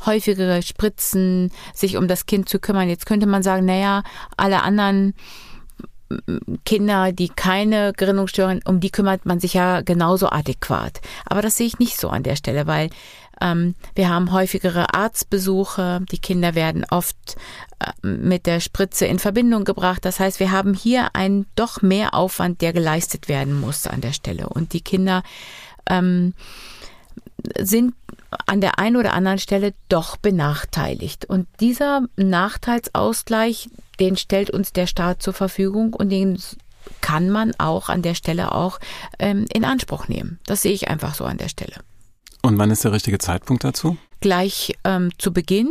häufigere 0.06 0.62
Spritzen, 0.62 1.52
sich 1.74 1.98
um 1.98 2.08
das 2.08 2.26
Kind 2.26 2.50
zu 2.50 2.60
kümmern. 2.60 2.90
Jetzt 2.90 3.06
könnte 3.06 3.28
man 3.28 3.44
sagen, 3.44 3.66
naja, 3.66 4.04
alle 4.38 4.64
anderen 4.64 5.14
Kinder, 6.66 7.12
die 7.12 7.30
keine 7.30 7.94
Gerinnungsstörung, 7.94 8.60
um 8.66 8.80
die 8.80 8.92
kümmert 8.92 9.26
man 9.26 9.40
sich 9.40 9.54
ja 9.54 9.82
genauso 9.82 10.30
adäquat. 10.30 11.02
Aber 11.26 11.42
das 11.42 11.58
sehe 11.58 11.68
ich 11.68 11.80
nicht 11.80 12.00
so 12.00 12.10
an 12.10 12.24
der 12.24 12.36
Stelle, 12.36 12.68
weil 12.68 12.90
ähm, 13.42 13.76
wir 13.96 14.10
haben 14.10 14.32
häufigere 14.32 14.94
Arztbesuche, 14.94 16.02
die 16.12 16.20
Kinder 16.20 16.56
werden 16.56 16.86
oft 16.90 17.36
äh, 17.80 18.08
mit 18.08 18.46
der 18.46 18.60
Spritze 18.60 19.06
in 19.06 19.20
Verbindung 19.20 19.66
gebracht. 19.66 20.06
Das 20.06 20.20
heißt, 20.20 20.40
wir 20.40 20.52
haben 20.52 20.74
hier 20.74 21.10
einen 21.16 21.46
doch 21.56 21.82
mehr 21.82 22.14
Aufwand, 22.14 22.62
der 22.62 22.72
geleistet 22.72 23.28
werden 23.28 23.60
muss 23.60 23.88
an 23.88 24.02
der 24.02 24.14
Stelle. 24.14 24.48
Und 24.48 24.74
die 24.74 24.82
Kinder 24.82 25.24
ähm, 25.90 26.34
sind 27.60 27.94
an 28.48 28.62
der 28.62 28.80
einen 28.80 28.96
oder 28.96 29.14
anderen 29.14 29.40
Stelle 29.40 29.74
doch 29.90 30.18
benachteiligt. 30.18 31.26
Und 31.26 31.48
dieser 31.60 32.08
Nachteilsausgleich, 32.16 33.70
den 34.00 34.18
stellt 34.18 34.50
uns 34.50 34.74
der 34.74 34.88
Staat 34.88 35.22
zur 35.22 35.34
Verfügung 35.34 35.94
und 35.94 36.10
den 36.10 36.38
kann 37.02 37.30
man 37.30 37.54
auch 37.58 37.90
an 37.90 38.02
der 38.02 38.16
Stelle 38.16 38.54
auch 38.54 38.80
ähm, 39.20 39.46
in 39.54 39.66
Anspruch 39.66 40.08
nehmen. 40.08 40.40
Das 40.46 40.62
sehe 40.62 40.74
ich 40.74 40.88
einfach 40.88 41.16
so 41.16 41.26
an 41.26 41.38
der 41.38 41.50
Stelle. 41.50 41.76
Und 42.42 42.60
wann 42.60 42.70
ist 42.70 42.84
der 42.84 42.92
richtige 42.92 43.18
Zeitpunkt 43.18 43.64
dazu? 43.64 43.98
Gleich 44.22 44.76
ähm, 44.84 45.10
zu 45.18 45.34
Beginn. 45.34 45.70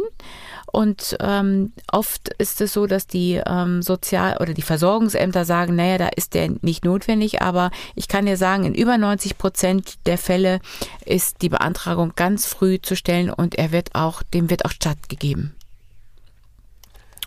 Und 0.73 1.17
ähm, 1.21 1.73
oft 1.93 2.31
ist 2.39 2.61
es 2.61 2.73
so, 2.73 2.87
dass 2.87 3.07
die 3.07 3.41
ähm, 3.47 3.81
Sozial- 3.81 4.39
oder 4.41 4.55
die 4.55 4.63
Versorgungsämter 4.63 5.45
sagen, 5.45 5.77
naja, 5.77 5.99
da 5.99 6.09
ist 6.09 6.35
der 6.35 6.51
nicht 6.63 6.85
notwendig, 6.85 7.43
aber 7.43 7.71
ich 7.95 8.09
kann 8.09 8.27
dir 8.27 8.37
sagen, 8.37 8.65
in 8.65 8.75
über 8.75 8.99
90 8.99 9.39
Prozent 9.39 9.95
der 10.07 10.19
Fälle 10.19 10.59
ist 11.05 11.43
die 11.43 11.49
Beantragung 11.49 12.15
ganz 12.17 12.47
früh 12.47 12.81
zu 12.83 12.97
stellen 12.97 13.31
und 13.31 13.55
er 13.55 13.71
wird 13.71 13.95
auch, 13.95 14.25
dem 14.25 14.51
wird 14.51 14.65
auch 14.65 14.73
stattgegeben. 14.73 15.55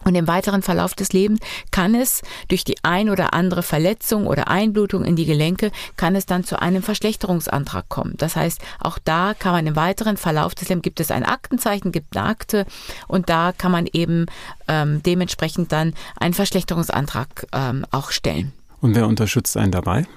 Und 0.08 0.16
im 0.16 0.26
weiteren 0.26 0.62
Verlauf 0.62 0.96
des 0.96 1.12
Lebens 1.12 1.42
kann 1.70 1.94
es 1.94 2.22
durch 2.48 2.64
die 2.64 2.78
ein 2.82 3.10
oder 3.10 3.34
andere 3.34 3.62
Verletzung 3.62 4.26
oder 4.26 4.48
Einblutung 4.48 5.04
in 5.04 5.18
die 5.18 5.26
Gelenke, 5.26 5.70
kann 5.98 6.16
es 6.16 6.26
dann 6.26 6.46
zu 6.46 6.62
einem 6.62 6.82
Verschlechterungsantrag 6.82 7.90
kommen. 7.90 8.14
Das 8.16 8.38
heißt, 8.38 8.62
auch 8.80 9.00
da 9.04 9.34
kann 9.38 9.52
man 9.52 9.68
im 9.68 9.76
weiteren 9.76 10.16
Verlauf 10.16 10.56
des 10.56 10.70
Lebens, 10.70 10.84
gibt 10.84 11.02
es 11.02 11.12
ein 11.12 11.26
Aktenzeichen, 11.26 11.92
gibt 11.92 12.16
eine 12.16 12.26
Akte 12.26 12.66
und 13.10 13.28
da 13.28 13.52
kann 13.52 13.74
man 13.74 13.86
eben 13.92 14.28
ähm, 14.70 15.04
dementsprechend 15.04 15.74
dann 15.74 15.94
einen 16.18 16.34
Verschlechterungsantrag 16.34 17.46
ähm, 17.52 17.86
auch 17.92 18.12
stellen. 18.12 18.54
Und 18.80 18.96
wer 18.96 19.08
unterstützt 19.08 19.58
einen 19.58 19.74
dabei? 19.74 20.08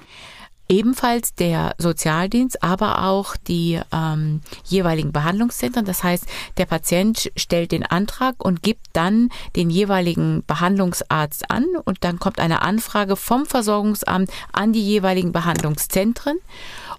Ebenfalls 0.71 1.35
der 1.35 1.75
Sozialdienst, 1.77 2.63
aber 2.63 3.03
auch 3.03 3.35
die 3.35 3.79
ähm, 3.91 4.41
jeweiligen 4.63 5.11
Behandlungszentren. 5.11 5.85
Das 5.85 6.03
heißt, 6.03 6.25
der 6.57 6.65
Patient 6.65 7.31
stellt 7.35 7.71
den 7.71 7.85
Antrag 7.85 8.43
und 8.43 8.63
gibt 8.63 8.87
dann 8.93 9.29
den 9.55 9.69
jeweiligen 9.69 10.43
Behandlungsarzt 10.47 11.51
an 11.51 11.65
und 11.83 12.03
dann 12.03 12.19
kommt 12.19 12.39
eine 12.39 12.61
Anfrage 12.61 13.15
vom 13.15 13.45
Versorgungsamt 13.45 14.31
an 14.53 14.71
die 14.71 14.83
jeweiligen 14.83 15.33
Behandlungszentren 15.33 16.39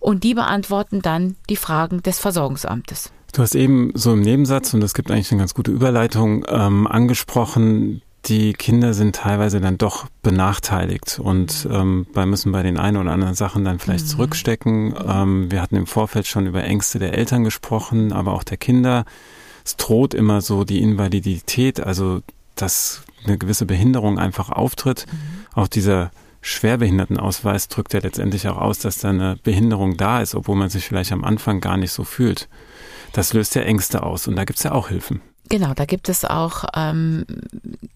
und 0.01 0.23
die 0.23 0.35
beantworten 0.35 1.01
dann 1.01 1.37
die 1.49 1.57
Fragen 1.57 2.03
des 2.03 2.19
Versorgungsamtes. 2.19 3.11
Du 3.33 3.41
hast 3.41 3.55
eben 3.55 3.93
so 3.95 4.13
im 4.13 4.21
Nebensatz, 4.21 4.75
und 4.75 4.81
das 4.81 4.93
gibt 4.93 5.11
eigentlich 5.11 5.33
eine 5.33 5.41
ganz 5.41 5.55
gute 5.55 5.71
Überleitung, 5.71 6.45
ähm, 6.49 6.87
angesprochen, 6.87 8.03
die 8.27 8.53
Kinder 8.53 8.95
sind 8.95 9.17
teilweise 9.17 9.61
dann 9.61 9.79
doch 9.79 10.07
benachteiligt 10.23 11.19
und 11.19 11.67
ähm, 11.71 12.07
bei 12.13 12.25
müssen 12.25 12.53
bei 12.53 12.63
den 12.63 12.79
einen 12.79 12.97
oder 12.97 13.11
anderen 13.11 13.35
Sachen 13.35 13.65
dann 13.65 13.81
vielleicht 13.81 14.05
mhm. 14.05 14.11
zurückstecken. 14.11 14.95
Ähm, 15.07 15.51
wir 15.51 15.61
hatten 15.61 15.77
im 15.77 15.87
Vorfeld 15.87 16.27
schon 16.27 16.47
über 16.47 16.63
Ängste 16.63 17.01
der 17.01 17.15
Eltern 17.15 17.43
gesprochen, 17.43 18.13
aber 18.13 18.33
auch 18.33 18.45
der 18.45 18.59
Kinder. 18.59 19.05
Es 19.65 19.77
droht 19.77 20.15
immer 20.15 20.41
so 20.41 20.65
die 20.65 20.81
Invalidität, 20.83 21.81
also 21.81 22.21
dass 22.55 23.03
eine 23.25 23.39
gewisse 23.39 23.67
Behinderung 23.67 24.19
einfach 24.19 24.51
auftritt. 24.51 25.07
Mhm. 25.11 25.47
Auch 25.55 25.69
dieser 25.69 26.13
Schwerbehindertenausweis 26.43 27.69
drückt 27.69 27.93
ja 27.93 28.01
letztendlich 28.01 28.47
auch 28.49 28.59
aus, 28.59 28.79
dass 28.79 28.99
da 28.99 29.11
eine 29.11 29.37
Behinderung 29.43 29.97
da 29.97 30.21
ist, 30.21 30.35
obwohl 30.35 30.57
man 30.57 30.69
sich 30.69 30.87
vielleicht 30.87 31.13
am 31.13 31.25
Anfang 31.25 31.61
gar 31.61 31.77
nicht 31.77 31.93
so 31.93 32.05
fühlt. 32.05 32.49
Das 33.13 33.33
löst 33.33 33.55
ja 33.57 33.63
Ängste 33.63 34.03
aus 34.03 34.29
und 34.29 34.37
da 34.37 34.45
gibt 34.45 34.59
es 34.59 34.65
ja 34.65 34.73
auch 34.73 34.89
Hilfen. 34.89 35.21
Genau, 35.53 35.75
da 35.75 35.85
gibt 35.85 36.09
es 36.09 36.25
auch 36.25 36.65
ähm, 36.75 37.27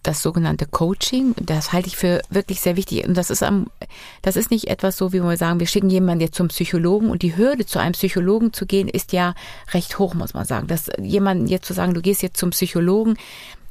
das 0.02 0.20
sogenannte 0.20 0.66
Coaching. 0.66 1.34
Das 1.40 1.72
halte 1.72 1.88
ich 1.88 1.96
für 1.96 2.20
wirklich 2.28 2.60
sehr 2.60 2.76
wichtig. 2.76 3.08
Und 3.08 3.16
das 3.16 3.30
ist 3.30 3.42
am, 3.42 3.70
das 4.20 4.36
ist 4.36 4.50
nicht 4.50 4.68
etwas 4.68 4.98
so, 4.98 5.14
wie 5.14 5.22
wir 5.22 5.38
sagen, 5.38 5.58
wir 5.58 5.66
schicken 5.66 5.88
jemanden 5.88 6.20
jetzt 6.20 6.34
zum 6.34 6.48
Psychologen 6.48 7.08
und 7.08 7.22
die 7.22 7.34
Hürde, 7.34 7.64
zu 7.64 7.78
einem 7.78 7.92
Psychologen 7.92 8.52
zu 8.52 8.66
gehen, 8.66 8.88
ist 8.88 9.14
ja 9.14 9.34
recht 9.72 9.98
hoch, 9.98 10.12
muss 10.12 10.34
man 10.34 10.44
sagen. 10.44 10.66
Dass 10.66 10.90
jemanden 11.00 11.46
jetzt 11.46 11.64
zu 11.64 11.72
sagen, 11.72 11.94
du 11.94 12.02
gehst 12.02 12.20
jetzt 12.20 12.36
zum 12.36 12.50
Psychologen, 12.50 13.16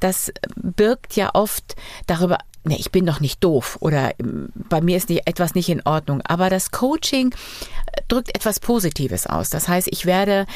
das 0.00 0.32
birgt 0.56 1.14
ja 1.14 1.30
oft 1.32 1.76
darüber 2.08 2.38
nee, 2.66 2.76
ich 2.78 2.90
bin 2.90 3.06
doch 3.06 3.20
nicht 3.20 3.42
doof 3.42 3.78
oder 3.80 4.18
ähm, 4.18 4.48
bei 4.54 4.80
mir 4.80 4.96
ist 4.96 5.08
nicht, 5.08 5.26
etwas 5.26 5.54
nicht 5.54 5.68
in 5.68 5.82
Ordnung. 5.82 6.20
Aber 6.22 6.50
das 6.50 6.70
Coaching 6.70 7.32
äh, 7.32 8.02
drückt 8.08 8.34
etwas 8.34 8.60
Positives 8.60 9.26
aus. 9.26 9.50
Das 9.50 9.68
heißt, 9.68 9.88
ich 9.90 10.06
werde, 10.06 10.46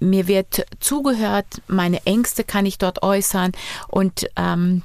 mir 0.00 0.26
wird 0.26 0.66
zugehört, 0.80 1.46
meine 1.66 2.04
Ängste 2.06 2.44
kann 2.44 2.66
ich 2.66 2.78
dort 2.78 3.02
äußern 3.02 3.52
und 3.88 4.26
ähm, 4.36 4.82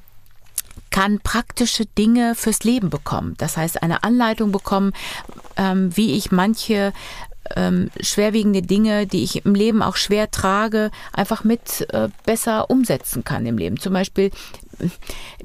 kann 0.90 1.20
praktische 1.20 1.86
Dinge 1.86 2.36
fürs 2.36 2.64
Leben 2.64 2.90
bekommen. 2.90 3.36
Das 3.38 3.58
heißt, 3.58 3.84
eine 3.84 4.04
Anleitung 4.04 4.52
bekommen, 4.52 4.94
ähm, 5.56 5.96
wie 5.96 6.14
ich 6.14 6.32
manche 6.32 6.94
ähm, 7.56 7.90
schwerwiegende 8.00 8.62
Dinge, 8.62 9.08
die 9.08 9.24
ich 9.24 9.46
im 9.46 9.56
Leben 9.56 9.82
auch 9.82 9.96
schwer 9.96 10.32
trage, 10.32 10.92
einfach 11.14 11.44
mit 11.44 11.88
äh, 11.94 12.10
besser 12.26 12.70
umsetzen 12.70 13.24
kann 13.24 13.46
im 13.46 13.58
Leben. 13.58 13.80
Zum 13.80 13.94
Beispiel 13.94 14.32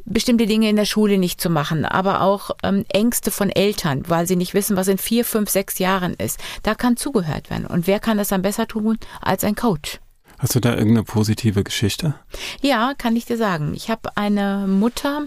bestimmte 0.05 0.47
Dinge 0.47 0.69
in 0.69 0.77
der 0.77 0.85
Schule 0.85 1.19
nicht 1.19 1.41
zu 1.41 1.51
machen, 1.51 1.85
aber 1.85 2.21
auch 2.21 2.51
ähm, 2.63 2.85
Ängste 2.89 3.31
von 3.31 3.51
Eltern, 3.51 4.03
weil 4.07 4.27
sie 4.27 4.37
nicht 4.37 4.55
wissen, 4.55 4.77
was 4.77 4.89
in 4.89 4.99
vier, 4.99 5.25
fünf, 5.25 5.51
sechs 5.51 5.79
Jahren 5.79 6.15
ist. 6.15 6.41
Da 6.63 6.75
kann 6.75 6.97
zugehört 6.97 7.51
werden. 7.51 7.67
Und 7.67 7.87
wer 7.87 8.01
kann 8.01 8.19
das 8.19 8.33
am 8.33 8.43
besser 8.43 8.67
tun 8.67 8.99
als 9.21 9.45
ein 9.45 9.55
Coach? 9.55 10.01
Hast 10.39 10.55
du 10.55 10.61
da 10.61 10.71
irgendeine 10.71 11.05
positive 11.05 11.65
Geschichte? 11.65 12.15
Ja, 12.61 12.93
kann 12.99 13.17
ich 13.17 13.25
dir 13.25 13.37
sagen. 13.37 13.73
Ich 13.75 13.89
habe 13.89 14.17
eine 14.17 14.67
Mutter, 14.67 15.23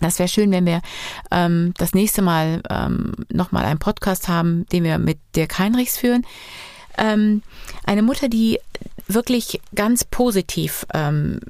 das 0.00 0.18
wäre 0.18 0.28
schön, 0.28 0.50
wenn 0.50 0.66
wir 0.66 0.82
ähm, 1.30 1.72
das 1.78 1.94
nächste 1.94 2.22
Mal 2.22 2.62
ähm, 2.68 3.12
nochmal 3.30 3.64
einen 3.64 3.78
Podcast 3.78 4.28
haben, 4.28 4.66
den 4.72 4.84
wir 4.84 4.98
mit 4.98 5.18
Dirk 5.34 5.58
Heinrichs 5.58 5.96
führen. 5.96 6.26
Ähm, 6.98 7.42
eine 7.84 8.02
Mutter, 8.02 8.28
die 8.28 8.58
wirklich 9.08 9.60
ganz 9.74 10.04
positiv 10.04 10.86
ähm, 10.92 11.40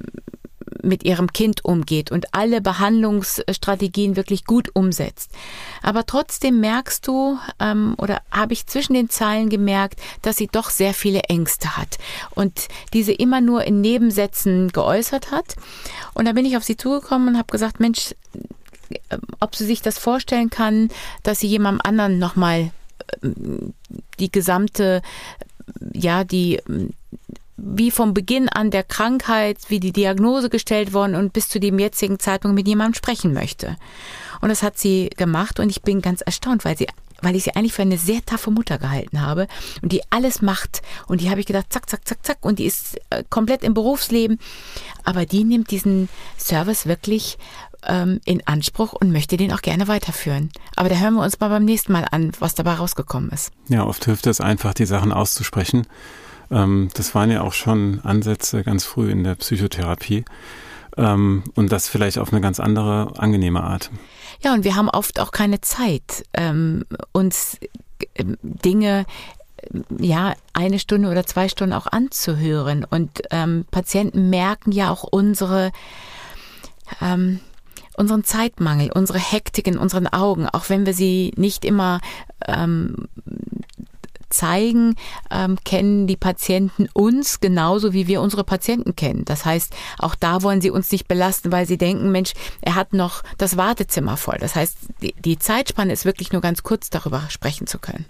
mit 0.83 1.03
ihrem 1.03 1.31
Kind 1.33 1.63
umgeht 1.65 2.11
und 2.11 2.33
alle 2.33 2.61
Behandlungsstrategien 2.61 4.15
wirklich 4.15 4.45
gut 4.45 4.69
umsetzt. 4.73 5.31
Aber 5.81 6.05
trotzdem 6.05 6.59
merkst 6.59 7.05
du 7.07 7.37
ähm, 7.59 7.95
oder 7.97 8.21
habe 8.31 8.53
ich 8.53 8.67
zwischen 8.67 8.93
den 8.93 9.09
Zeilen 9.09 9.49
gemerkt, 9.49 9.99
dass 10.21 10.37
sie 10.37 10.47
doch 10.47 10.69
sehr 10.69 10.93
viele 10.93 11.21
Ängste 11.21 11.77
hat 11.77 11.97
und 12.35 12.67
diese 12.93 13.11
immer 13.11 13.41
nur 13.41 13.63
in 13.63 13.81
Nebensätzen 13.81 14.69
geäußert 14.69 15.31
hat. 15.31 15.55
Und 16.13 16.25
da 16.25 16.33
bin 16.33 16.45
ich 16.45 16.57
auf 16.57 16.63
sie 16.63 16.77
zugekommen 16.77 17.29
und 17.29 17.37
habe 17.37 17.51
gesagt, 17.51 17.79
Mensch, 17.79 18.13
äh, 18.89 19.17
ob 19.39 19.55
sie 19.55 19.65
sich 19.65 19.81
das 19.81 19.97
vorstellen 19.97 20.49
kann, 20.49 20.89
dass 21.23 21.39
sie 21.39 21.47
jemandem 21.47 21.81
anderen 21.83 22.19
nochmal 22.19 22.71
äh, 23.21 23.29
die 24.19 24.31
gesamte, 24.31 25.01
ja, 25.93 26.23
die 26.23 26.59
wie 27.57 27.91
vom 27.91 28.13
Beginn 28.13 28.49
an 28.49 28.69
der 28.69 28.83
Krankheit, 28.83 29.57
wie 29.67 29.79
die 29.79 29.91
Diagnose 29.91 30.49
gestellt 30.49 30.93
worden 30.93 31.15
und 31.15 31.33
bis 31.33 31.49
zu 31.49 31.59
dem 31.59 31.79
jetzigen 31.79 32.19
Zeitpunkt 32.19 32.55
mit 32.55 32.67
jemandem 32.67 32.93
sprechen 32.93 33.33
möchte. 33.33 33.75
Und 34.41 34.49
das 34.49 34.61
hat 34.61 34.77
sie 34.77 35.09
gemacht 35.17 35.59
und 35.59 35.69
ich 35.69 35.81
bin 35.81 36.01
ganz 36.01 36.21
erstaunt, 36.21 36.63
weil 36.63 36.77
sie 36.77 36.87
weil 37.21 37.35
ich 37.35 37.45
sie 37.45 37.55
eigentlich 37.55 37.73
für 37.73 37.81
eine 37.81 37.97
sehr 37.97 38.23
taffe 38.23 38.51
Mutter 38.51 38.77
gehalten 38.77 39.21
habe 39.21 39.47
und 39.81 39.91
die 39.91 40.03
alles 40.11 40.43
macht. 40.43 40.83
Und 41.07 41.19
die 41.19 41.31
habe 41.31 41.39
ich 41.39 41.47
gedacht, 41.47 41.65
zack, 41.69 41.89
zack, 41.89 42.07
zack, 42.07 42.23
zack. 42.23 42.37
Und 42.41 42.59
die 42.59 42.65
ist 42.65 42.99
äh, 43.09 43.23
komplett 43.27 43.63
im 43.63 43.73
Berufsleben. 43.73 44.37
Aber 45.03 45.25
die 45.25 45.43
nimmt 45.43 45.71
diesen 45.71 46.09
Service 46.37 46.85
wirklich 46.85 47.39
ähm, 47.87 48.19
in 48.25 48.45
Anspruch 48.45 48.93
und 48.93 49.11
möchte 49.11 49.35
den 49.35 49.51
auch 49.51 49.63
gerne 49.63 49.87
weiterführen. 49.87 50.51
Aber 50.75 50.89
da 50.89 50.95
hören 50.95 51.15
wir 51.15 51.23
uns 51.23 51.39
mal 51.39 51.49
beim 51.49 51.65
nächsten 51.65 51.91
Mal 51.91 52.05
an, 52.11 52.33
was 52.39 52.53
dabei 52.53 52.75
rausgekommen 52.75 53.31
ist. 53.31 53.51
Ja, 53.67 53.83
oft 53.83 54.05
hilft 54.05 54.27
es 54.27 54.39
einfach, 54.39 54.75
die 54.75 54.85
Sachen 54.85 55.11
auszusprechen 55.11 55.87
ähm, 56.51 56.89
das 56.93 57.15
waren 57.15 57.31
ja 57.31 57.41
auch 57.41 57.53
schon 57.53 58.01
Ansätze 58.03 58.63
ganz 58.63 58.85
früh 58.85 59.11
in 59.11 59.23
der 59.23 59.35
Psychotherapie. 59.35 60.25
Ähm, 60.97 61.43
und 61.55 61.71
das 61.71 61.87
vielleicht 61.87 62.17
auf 62.17 62.31
eine 62.31 62.41
ganz 62.41 62.59
andere, 62.59 63.13
angenehme 63.17 63.63
Art. 63.63 63.91
Ja, 64.43 64.53
und 64.53 64.63
wir 64.63 64.75
haben 64.75 64.89
oft 64.89 65.19
auch 65.19 65.31
keine 65.31 65.61
Zeit, 65.61 66.23
ähm, 66.33 66.85
uns 67.11 67.59
äh, 68.15 68.23
Dinge 68.41 69.05
ja 69.97 70.33
eine 70.53 70.79
Stunde 70.79 71.09
oder 71.09 71.25
zwei 71.25 71.49
Stunden 71.49 71.73
auch 71.73 71.87
anzuhören. 71.87 72.83
Und 72.83 73.21
ähm, 73.31 73.65
Patienten 73.69 74.29
merken 74.29 74.71
ja 74.71 74.91
auch 74.91 75.03
unsere 75.03 75.71
ähm, 77.01 77.39
unseren 77.97 78.23
Zeitmangel, 78.23 78.91
unsere 78.93 79.19
Hektik 79.19 79.67
in 79.67 79.77
unseren 79.77 80.07
Augen, 80.07 80.47
auch 80.47 80.69
wenn 80.69 80.85
wir 80.85 80.93
sie 80.93 81.33
nicht 81.35 81.65
immer 81.65 81.99
ähm, 82.47 83.07
zeigen, 84.29 84.95
ähm, 85.31 85.57
kennen 85.63 86.07
die 86.07 86.17
Patienten 86.17 86.87
uns 86.93 87.39
genauso, 87.39 87.93
wie 87.93 88.07
wir 88.07 88.21
unsere 88.21 88.43
Patienten 88.43 88.95
kennen. 88.95 89.25
Das 89.25 89.45
heißt, 89.45 89.73
auch 89.99 90.15
da 90.15 90.41
wollen 90.41 90.61
sie 90.61 90.71
uns 90.71 90.91
nicht 90.91 91.07
belasten, 91.07 91.51
weil 91.51 91.65
sie 91.65 91.77
denken, 91.77 92.11
Mensch, 92.11 92.33
er 92.61 92.75
hat 92.75 92.93
noch 92.93 93.23
das 93.37 93.57
Wartezimmer 93.57 94.17
voll. 94.17 94.37
Das 94.39 94.55
heißt, 94.55 94.77
die, 95.01 95.13
die 95.13 95.39
Zeitspanne 95.39 95.93
ist 95.93 96.05
wirklich 96.05 96.31
nur 96.31 96.41
ganz 96.41 96.63
kurz 96.63 96.89
darüber 96.89 97.23
sprechen 97.29 97.67
zu 97.67 97.79
können. 97.79 98.05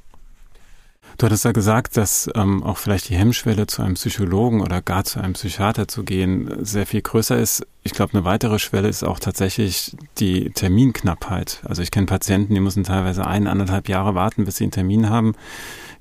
Du 1.17 1.25
hattest 1.25 1.45
ja 1.45 1.51
gesagt, 1.51 1.97
dass 1.97 2.29
ähm, 2.35 2.63
auch 2.63 2.77
vielleicht 2.77 3.09
die 3.09 3.15
Hemmschwelle 3.15 3.65
zu 3.65 3.81
einem 3.81 3.95
Psychologen 3.95 4.61
oder 4.61 4.83
gar 4.83 5.03
zu 5.03 5.19
einem 5.19 5.33
Psychiater 5.33 5.87
zu 5.87 6.03
gehen 6.03 6.63
sehr 6.63 6.85
viel 6.85 7.01
größer 7.01 7.39
ist. 7.39 7.65
Ich 7.81 7.93
glaube, 7.93 8.13
eine 8.13 8.23
weitere 8.23 8.59
Schwelle 8.59 8.87
ist 8.87 9.03
auch 9.03 9.19
tatsächlich 9.19 9.97
die 10.19 10.51
Terminknappheit. 10.51 11.61
Also 11.63 11.81
ich 11.81 11.89
kenne 11.89 12.05
Patienten, 12.05 12.53
die 12.53 12.59
müssen 12.59 12.83
teilweise 12.83 13.25
ein, 13.25 13.47
anderthalb 13.47 13.89
Jahre 13.89 14.13
warten, 14.13 14.45
bis 14.45 14.57
sie 14.57 14.65
einen 14.65 14.71
Termin 14.71 15.09
haben. 15.09 15.33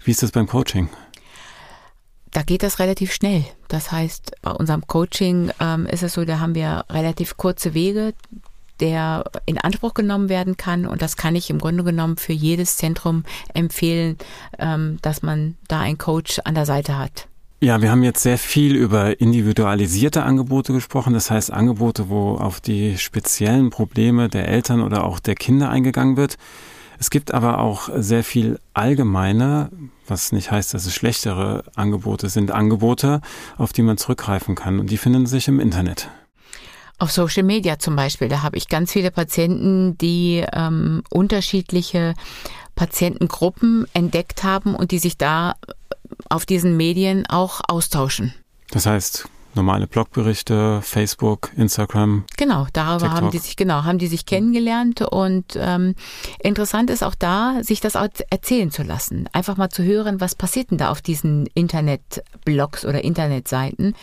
Wie 0.05 0.11
ist 0.11 0.23
das 0.23 0.33
beim 0.33 0.49
Coaching? 0.49 0.91
Da 2.33 2.43
geht 2.43 2.63
das 2.63 2.79
relativ 2.79 3.15
schnell. 3.15 3.47
Das 3.69 3.93
heißt, 3.93 4.33
bei 4.43 4.51
unserem 4.51 4.87
Coaching 4.87 5.51
ähm, 5.61 5.87
ist 5.87 6.03
es 6.03 6.13
so, 6.13 6.27
da 6.27 6.41
haben 6.41 6.55
wir 6.55 6.85
relativ 6.91 7.39
kurze 7.39 7.73
Wege, 7.73 8.13
der 8.81 9.25
in 9.47 9.59
Anspruch 9.59 9.95
genommen 9.95 10.29
werden 10.29 10.57
kann. 10.57 10.87
Und 10.87 11.03
das 11.03 11.17
kann 11.17 11.35
ich 11.35 11.51
im 11.51 11.59
Grunde 11.59 11.85
genommen 11.85 12.17
für 12.17 12.33
jedes 12.33 12.77
Zentrum 12.77 13.25
empfehlen, 13.55 14.17
ähm, 14.59 14.99
dass 15.03 15.23
man 15.23 15.57
da 15.69 15.81
einen 15.81 15.99
Coach 15.99 16.41
an 16.45 16.55
der 16.55 16.67
Seite 16.67 16.99
hat. 16.99 17.29
Ja, 17.61 17.81
wir 17.81 17.91
haben 17.91 18.03
jetzt 18.03 18.23
sehr 18.23 18.37
viel 18.37 18.77
über 18.77 19.19
individualisierte 19.19 20.25
Angebote 20.25 20.75
gesprochen, 20.75 21.15
das 21.15 21.31
heißt 21.31 21.51
Angebote, 21.51 22.11
wo 22.11 22.35
auf 22.35 22.61
die 22.61 22.99
speziellen 22.99 23.71
Probleme 23.71 24.29
der 24.29 24.47
Eltern 24.49 24.83
oder 24.83 25.05
auch 25.05 25.19
der 25.19 25.37
Kinder 25.37 25.71
eingegangen 25.71 26.19
wird. 26.19 26.37
Es 26.99 27.11
gibt 27.11 27.33
aber 27.33 27.59
auch 27.59 27.89
sehr 27.95 28.25
viel 28.25 28.59
allgemeine, 28.75 29.71
was 30.07 30.33
nicht 30.33 30.51
heißt, 30.51 30.75
dass 30.75 30.87
es 30.87 30.95
schlechtere 30.95 31.65
Angebote 31.75 32.29
sind, 32.29 32.51
Angebote, 32.51 33.21
auf 33.57 33.73
die 33.73 33.83
man 33.83 33.97
zurückgreifen 33.97 34.55
kann 34.55 34.79
und 34.79 34.91
die 34.91 34.99
finden 34.99 35.27
sich 35.27 35.49
im 35.49 35.59
Internet. 35.59 36.11
Auf 36.99 37.13
Social 37.13 37.43
Media 37.43 37.79
zum 37.79 37.95
Beispiel, 37.95 38.29
da 38.29 38.43
habe 38.43 38.57
ich 38.57 38.69
ganz 38.69 38.93
viele 38.93 39.11
Patienten, 39.11 39.99
die 39.99 40.45
ähm, 40.53 41.03
unterschiedliche 41.11 42.15
Patientengruppen 42.75 43.87
entdeckt 43.93 44.45
haben 44.45 44.75
und 44.75 44.91
die 44.91 44.99
sich 44.99 45.19
da 45.19 45.55
auf 46.29 46.47
diesen 46.47 46.77
Medien 46.77 47.27
auch 47.27 47.61
austauschen. 47.69 48.35
Das 48.71 48.87
heißt, 48.87 49.29
normale 49.57 49.87
Blogberichte, 49.87 50.81
Facebook, 50.83 51.51
Instagram. 51.57 52.25
Genau, 52.37 52.67
darüber 52.73 53.07
TikTok. 53.07 53.17
haben 53.17 53.31
die 53.31 53.39
sich 53.39 53.57
genau 53.57 53.85
haben 53.85 53.99
die 53.99 54.07
sich 54.07 54.27
kennengelernt 54.27 55.01
und 55.01 55.57
ähm, 55.57 55.95
interessant 56.41 56.91
ist 56.91 57.03
auch 57.03 57.15
da, 57.15 57.57
sich 57.63 57.81
das 57.81 57.97
auch 57.97 58.09
erzählen 58.31 58.71
zu 58.71 58.83
lassen, 58.83 59.29
einfach 59.33 59.57
mal 59.57 59.71
zu 59.71 59.83
hören, 59.83 60.21
was 60.21 60.35
passiert 60.35 60.71
denn 60.71 60.79
da 60.79 60.91
auf 60.91 61.03
diesen 61.03 61.47
Internetblogs 61.55 62.85
oder 62.85 63.03
Internetseiten 63.03 63.95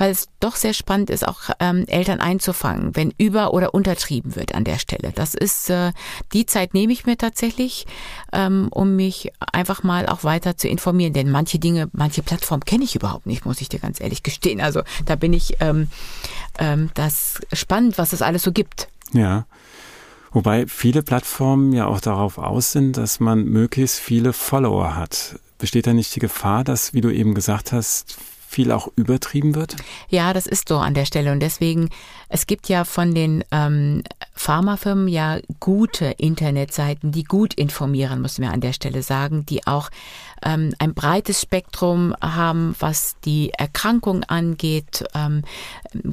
weil 0.00 0.12
es 0.12 0.28
doch 0.40 0.56
sehr 0.56 0.72
spannend 0.72 1.10
ist, 1.10 1.28
auch 1.28 1.50
ähm, 1.60 1.84
Eltern 1.86 2.20
einzufangen, 2.20 2.96
wenn 2.96 3.12
über- 3.18 3.52
oder 3.52 3.74
untertrieben 3.74 4.34
wird 4.34 4.54
an 4.54 4.64
der 4.64 4.78
Stelle. 4.78 5.12
Das 5.14 5.34
ist, 5.34 5.68
äh, 5.68 5.92
die 6.32 6.46
Zeit 6.46 6.72
nehme 6.72 6.94
ich 6.94 7.04
mir 7.04 7.18
tatsächlich, 7.18 7.86
ähm, 8.32 8.68
um 8.70 8.96
mich 8.96 9.30
einfach 9.52 9.82
mal 9.82 10.06
auch 10.06 10.24
weiter 10.24 10.56
zu 10.56 10.68
informieren. 10.68 11.12
Denn 11.12 11.30
manche 11.30 11.58
Dinge, 11.58 11.90
manche 11.92 12.22
Plattformen 12.22 12.64
kenne 12.64 12.84
ich 12.84 12.96
überhaupt 12.96 13.26
nicht, 13.26 13.44
muss 13.44 13.60
ich 13.60 13.68
dir 13.68 13.78
ganz 13.78 14.00
ehrlich 14.00 14.22
gestehen. 14.22 14.62
Also 14.62 14.80
da 15.04 15.16
bin 15.16 15.34
ich 15.34 15.56
ähm, 15.60 15.88
ähm, 16.58 16.88
das 16.94 17.38
spannend, 17.52 17.98
was 17.98 18.14
es 18.14 18.22
alles 18.22 18.42
so 18.42 18.52
gibt. 18.52 18.88
Ja. 19.12 19.44
Wobei 20.32 20.66
viele 20.66 21.02
Plattformen 21.02 21.74
ja 21.74 21.86
auch 21.86 22.00
darauf 22.00 22.38
aus 22.38 22.72
sind, 22.72 22.96
dass 22.96 23.20
man 23.20 23.44
möglichst 23.44 23.98
viele 23.98 24.32
Follower 24.32 24.96
hat. 24.96 25.38
Besteht 25.58 25.86
da 25.86 25.92
nicht 25.92 26.16
die 26.16 26.20
Gefahr, 26.20 26.64
dass, 26.64 26.94
wie 26.94 27.02
du 27.02 27.10
eben 27.10 27.34
gesagt 27.34 27.72
hast, 27.72 28.16
viel 28.50 28.72
auch 28.72 28.88
übertrieben 28.96 29.54
wird? 29.54 29.76
Ja, 30.08 30.32
das 30.32 30.46
ist 30.46 30.68
so 30.68 30.78
an 30.78 30.94
der 30.94 31.04
Stelle. 31.04 31.30
Und 31.30 31.40
deswegen, 31.40 31.88
es 32.28 32.46
gibt 32.46 32.68
ja 32.68 32.84
von 32.84 33.14
den 33.14 33.44
ähm, 33.52 34.02
Pharmafirmen 34.40 35.06
ja 35.06 35.38
gute 35.60 36.06
Internetseiten, 36.16 37.12
die 37.12 37.24
gut 37.24 37.52
informieren, 37.52 38.22
müssen 38.22 38.40
wir 38.40 38.50
an 38.52 38.62
der 38.62 38.72
Stelle 38.72 39.02
sagen, 39.02 39.44
die 39.44 39.66
auch 39.66 39.90
ähm, 40.42 40.72
ein 40.78 40.94
breites 40.94 41.42
Spektrum 41.42 42.14
haben, 42.22 42.74
was 42.78 43.16
die 43.26 43.50
Erkrankung 43.50 44.24
angeht, 44.24 45.04
ähm, 45.14 45.42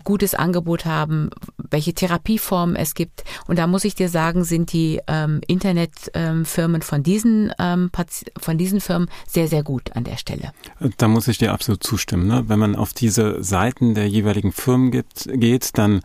gutes 0.04 0.36
Angebot 0.36 0.84
haben, 0.84 1.30
welche 1.72 1.94
Therapieformen 1.94 2.76
es 2.76 2.96
gibt. 2.96 3.24
Und 3.48 3.60
da 3.60 3.66
muss 3.66 3.86
ich 3.86 3.96
dir 3.96 4.10
sagen, 4.10 4.44
sind 4.44 4.74
die 4.74 5.00
ähm, 5.08 5.40
Internetfirmen 5.48 6.82
von 6.82 7.04
diesen 7.04 7.54
ähm, 7.60 7.90
von 8.38 8.58
diesen 8.58 8.82
Firmen 8.82 9.10
sehr, 9.26 9.48
sehr 9.48 9.64
gut 9.64 9.96
an 9.96 10.04
der 10.04 10.18
Stelle. 10.18 10.52
Da 10.98 11.08
muss 11.08 11.30
ich 11.30 11.38
dir 11.38 11.54
absolut 11.54 11.82
zustimmen. 11.82 12.28
Ne? 12.28 12.44
Wenn 12.48 12.60
man 12.60 12.76
auf 12.76 12.92
diese 12.92 13.42
Seiten 13.42 13.96
der 13.96 14.10
jeweiligen 14.10 14.52
Firmen 14.52 14.92
gibt, 14.92 15.30
geht, 15.32 15.78
dann 15.78 16.02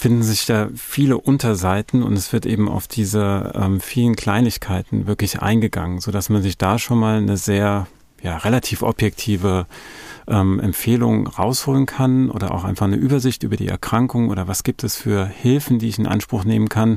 finden 0.00 0.22
sich 0.22 0.46
da 0.46 0.70
viele 0.74 1.18
Unterseiten 1.18 2.02
und 2.02 2.14
es 2.14 2.32
wird 2.32 2.46
eben 2.46 2.70
auf 2.70 2.88
diese 2.88 3.52
ähm, 3.54 3.80
vielen 3.80 4.16
Kleinigkeiten 4.16 5.06
wirklich 5.06 5.42
eingegangen, 5.42 6.00
so 6.00 6.10
dass 6.10 6.30
man 6.30 6.40
sich 6.40 6.56
da 6.56 6.78
schon 6.78 6.98
mal 6.98 7.18
eine 7.18 7.36
sehr 7.36 7.86
ja, 8.22 8.38
relativ 8.38 8.80
objektive 8.82 9.66
ähm, 10.26 10.58
Empfehlung 10.58 11.26
rausholen 11.26 11.84
kann 11.84 12.30
oder 12.30 12.54
auch 12.54 12.64
einfach 12.64 12.86
eine 12.86 12.96
Übersicht 12.96 13.42
über 13.42 13.58
die 13.58 13.68
Erkrankung 13.68 14.30
oder 14.30 14.48
was 14.48 14.62
gibt 14.62 14.84
es 14.84 14.96
für 14.96 15.26
Hilfen, 15.26 15.78
die 15.78 15.88
ich 15.88 15.98
in 15.98 16.06
Anspruch 16.06 16.44
nehmen 16.44 16.70
kann. 16.70 16.96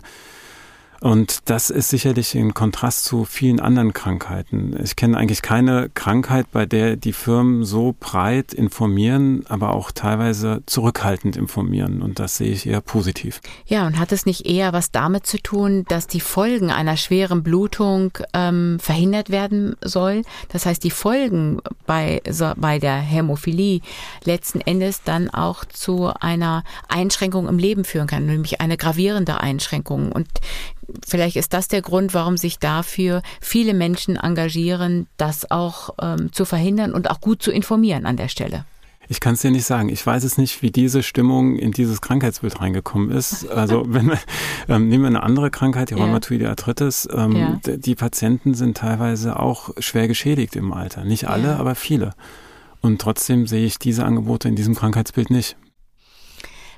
Und 1.03 1.49
das 1.49 1.69
ist 1.69 1.89
sicherlich 1.89 2.33
in 2.33 2.53
Kontrast 2.53 3.03
zu 3.03 3.25
vielen 3.25 3.59
anderen 3.59 3.91
Krankheiten. 3.91 4.73
Ich 4.81 4.95
kenne 4.95 5.17
eigentlich 5.17 5.41
keine 5.41 5.89
Krankheit, 5.93 6.49
bei 6.53 6.65
der 6.65 6.95
die 6.95 7.11
Firmen 7.11 7.65
so 7.65 7.93
breit 7.99 8.53
informieren, 8.53 9.43
aber 9.49 9.73
auch 9.73 9.91
teilweise 9.91 10.63
zurückhaltend 10.65 11.35
informieren. 11.35 12.01
Und 12.01 12.19
das 12.19 12.37
sehe 12.37 12.53
ich 12.53 12.65
eher 12.65 12.79
positiv. 12.79 13.41
Ja, 13.65 13.85
und 13.85 13.99
hat 13.99 14.13
es 14.13 14.25
nicht 14.25 14.45
eher 14.45 14.71
was 14.71 14.91
damit 14.91 15.27
zu 15.27 15.41
tun, 15.41 15.83
dass 15.89 16.07
die 16.07 16.21
Folgen 16.21 16.71
einer 16.71 16.95
schweren 16.95 17.43
Blutung 17.43 18.17
ähm, 18.33 18.77
verhindert 18.79 19.29
werden 19.29 19.75
soll? 19.81 20.21
Das 20.53 20.65
heißt, 20.65 20.81
die 20.85 20.89
Folgen 20.89 21.59
bei, 21.85 22.21
so, 22.29 22.53
bei 22.55 22.79
der 22.79 22.95
Hämophilie 22.95 23.81
letzten 24.23 24.61
Endes 24.61 25.03
dann 25.03 25.29
auch 25.29 25.65
zu 25.65 26.13
einer 26.21 26.63
Einschränkung 26.87 27.49
im 27.49 27.57
Leben 27.57 27.83
führen 27.83 28.07
kann, 28.07 28.25
nämlich 28.25 28.61
eine 28.61 28.77
gravierende 28.77 29.41
Einschränkung. 29.41 30.13
Und 30.13 30.29
vielleicht 31.07 31.35
ist 31.35 31.53
das 31.53 31.67
der 31.67 31.81
Grund, 31.81 32.13
warum 32.13 32.37
sich 32.37 32.59
dafür 32.59 33.21
viele 33.41 33.73
Menschen 33.73 34.17
engagieren, 34.17 35.07
das 35.17 35.49
auch 35.51 35.91
ähm, 36.01 36.31
zu 36.31 36.45
verhindern 36.45 36.93
und 36.93 37.09
auch 37.09 37.21
gut 37.21 37.41
zu 37.41 37.51
informieren 37.51 38.05
an 38.05 38.17
der 38.17 38.27
Stelle. 38.27 38.65
Ich 39.09 39.19
kann 39.19 39.33
es 39.33 39.41
dir 39.41 39.51
nicht 39.51 39.65
sagen. 39.65 39.89
Ich 39.89 40.05
weiß 40.05 40.23
es 40.23 40.37
nicht, 40.37 40.61
wie 40.61 40.71
diese 40.71 41.03
Stimmung 41.03 41.57
in 41.57 41.71
dieses 41.71 42.01
Krankheitsbild 42.01 42.61
reingekommen 42.61 43.11
ist. 43.11 43.49
Also 43.49 43.83
wenn 43.87 44.07
wir, 44.07 44.19
ähm, 44.69 44.87
nehmen 44.87 45.03
wir 45.03 45.07
eine 45.07 45.23
andere 45.23 45.51
Krankheit, 45.51 45.89
die 45.89 45.95
ja. 45.95 46.03
Rheumatoide 46.03 46.49
Arthritis, 46.49 47.07
ähm, 47.13 47.35
ja. 47.35 47.59
die 47.65 47.95
Patienten 47.95 48.53
sind 48.53 48.77
teilweise 48.77 49.39
auch 49.39 49.71
schwer 49.77 50.07
geschädigt 50.07 50.55
im 50.55 50.71
Alter. 50.73 51.03
Nicht 51.03 51.27
alle, 51.27 51.49
ja. 51.49 51.57
aber 51.57 51.75
viele. 51.75 52.13
Und 52.81 53.01
trotzdem 53.01 53.47
sehe 53.47 53.65
ich 53.65 53.79
diese 53.79 54.05
Angebote 54.05 54.47
in 54.47 54.55
diesem 54.55 54.75
Krankheitsbild 54.75 55.29
nicht. 55.29 55.57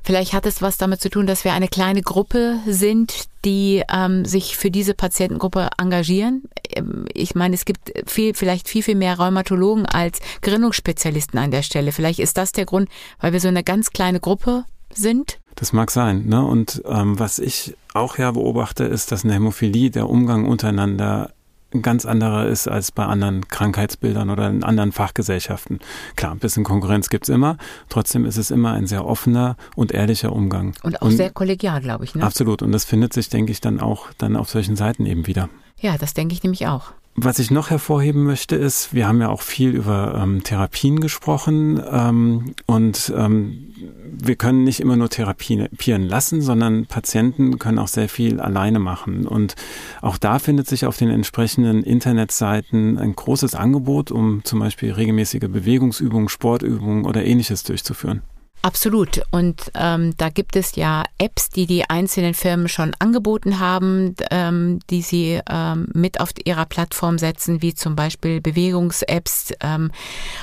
Vielleicht 0.05 0.33
hat 0.33 0.45
es 0.45 0.62
was 0.62 0.77
damit 0.77 1.01
zu 1.01 1.09
tun, 1.09 1.25
dass 1.25 1.43
wir 1.45 1.53
eine 1.53 1.67
kleine 1.67 2.03
Gruppe 2.03 2.59
sind, 2.67 3.25
die 3.43 3.81
ähm, 3.91 4.24
sich 4.24 4.55
für 4.55 4.69
diese 4.69 4.93
Patientengruppe 4.93 5.69
engagieren. 5.79 6.43
Ähm, 6.69 7.07
ich 7.12 7.33
meine, 7.33 7.55
es 7.55 7.65
gibt 7.65 7.91
viel, 8.05 8.35
vielleicht 8.35 8.69
viel, 8.69 8.83
viel 8.83 8.93
mehr 8.93 9.17
Rheumatologen 9.17 9.88
als 9.88 10.19
Gerinnungsspezialisten 10.41 11.39
an 11.39 11.50
der 11.50 11.63
Stelle. 11.63 11.91
Vielleicht 11.91 12.19
ist 12.19 12.38
das 12.38 12.51
der 12.51 12.65
Grund, 12.65 12.88
weil 13.19 13.33
wir 13.33 13.39
so 13.39 13.47
eine 13.47 13.63
ganz 13.63 13.89
kleine 13.89 14.19
Gruppe 14.19 14.65
sind. 14.93 15.39
Das 15.55 15.74
mag 15.74 15.89
sein. 15.89 16.27
Ne? 16.27 16.45
Und 16.45 16.83
ähm, 16.85 17.17
was 17.17 17.39
ich 17.39 17.75
auch 17.95 18.19
ja 18.19 18.29
beobachte, 18.29 18.83
ist, 18.83 19.12
dass 19.12 19.24
eine 19.24 19.33
Hämophilie, 19.33 19.89
der 19.89 20.07
Umgang 20.07 20.45
untereinander 20.45 21.31
ein 21.75 21.82
ganz 21.82 22.05
anderer 22.05 22.48
ist 22.48 22.67
als 22.67 22.91
bei 22.91 23.05
anderen 23.05 23.48
Krankheitsbildern 23.48 24.29
oder 24.29 24.50
in 24.50 24.63
anderen 24.63 24.91
Fachgesellschaften. 24.91 25.79
Klar, 26.15 26.32
ein 26.32 26.39
bisschen 26.39 26.63
Konkurrenz 26.63 27.10
gibt's 27.10 27.29
immer, 27.29 27.58
trotzdem 27.89 28.25
ist 28.25 28.38
es 28.38 28.51
immer 28.51 28.74
ein 28.74 28.88
sehr 28.88 29.05
offener 29.05 29.58
und 29.75 29.91
ehrlicher 29.91 30.34
Umgang. 30.34 30.74
Und 30.84 31.01
auch 31.01 31.08
und, 31.08 31.17
sehr 31.17 31.29
kollegial, 31.29 31.82
glaube 31.82 32.05
ich. 32.05 32.15
Ne? 32.15 32.24
Absolut. 32.24 32.62
Und 32.62 32.72
das 32.72 32.86
findet 32.86 33.13
sich, 33.13 33.29
denke 33.29 33.51
ich, 33.51 33.62
dann 33.62 33.79
auch 33.79 34.08
dann 34.17 34.36
auf 34.36 34.50
solchen 34.50 34.75
Seiten 34.75 35.05
eben 35.05 35.27
wieder. 35.27 35.50
Ja, 35.79 35.98
das 35.98 36.13
denke 36.13 36.34
ich 36.34 36.44
nämlich 36.44 36.67
auch. 36.67 36.94
Was 37.17 37.39
ich 37.39 37.50
noch 37.50 37.69
hervorheben 37.69 38.25
möchte, 38.25 38.57
ist, 38.57 38.94
wir 38.94 39.07
haben 39.07 39.22
ja 39.22 39.29
auch 39.29 39.42
viel 39.42 39.70
über 39.70 40.20
ähm, 40.22 40.44
Therapien 40.44 41.00
gesprochen 41.00 41.81
ähm, 41.89 42.55
und 42.66 43.13
ähm, 43.16 43.74
wir 44.03 44.35
können 44.35 44.66
nicht 44.66 44.81
immer 44.81 44.98
nur 44.98 45.09
therapieren 45.09 46.07
lassen, 46.07 46.42
sondern 46.42 46.87
Patienten 46.87 47.57
können 47.57 47.79
auch 47.79 47.87
sehr 47.87 48.09
viel 48.09 48.42
alleine 48.42 48.79
machen. 48.79 49.27
Und 49.27 49.55
auch 50.01 50.18
da 50.18 50.39
findet 50.39 50.68
sich 50.68 50.85
auf 50.85 50.98
den 50.98 51.09
entsprechenden 51.09 51.83
Internetseiten 51.83 52.98
ein 52.98 53.16
großes 53.16 53.55
Angebot, 53.55 54.11
um 54.11 54.44
zum 54.44 54.59
Beispiel 54.59 54.92
regelmäßige 54.92 55.48
Bewegungsübungen, 55.48 56.27
Sportübungen 56.27 57.05
oder 57.05 57.24
ähnliches 57.24 57.63
durchzuführen. 57.63 58.24
Absolut. 58.65 59.21
Und 59.29 59.71
ähm, 59.75 60.17
da 60.17 60.29
gibt 60.29 60.55
es 60.55 60.75
ja 60.75 61.03
Apps, 61.19 61.49
die 61.49 61.67
die 61.67 61.87
einzelnen 61.87 62.33
Firmen 62.33 62.67
schon 62.67 62.95
angeboten 62.97 63.59
haben, 63.59 64.15
ähm, 64.31 64.79
die 64.89 65.03
sie 65.03 65.39
ähm, 65.47 65.87
mit 65.93 66.19
auf 66.19 66.31
ihrer 66.43 66.65
Plattform 66.65 67.19
setzen, 67.19 67.61
wie 67.61 67.75
zum 67.75 67.95
Beispiel 67.95 68.41
Bewegungs-Apps. 68.41 69.53
Ähm, 69.61 69.91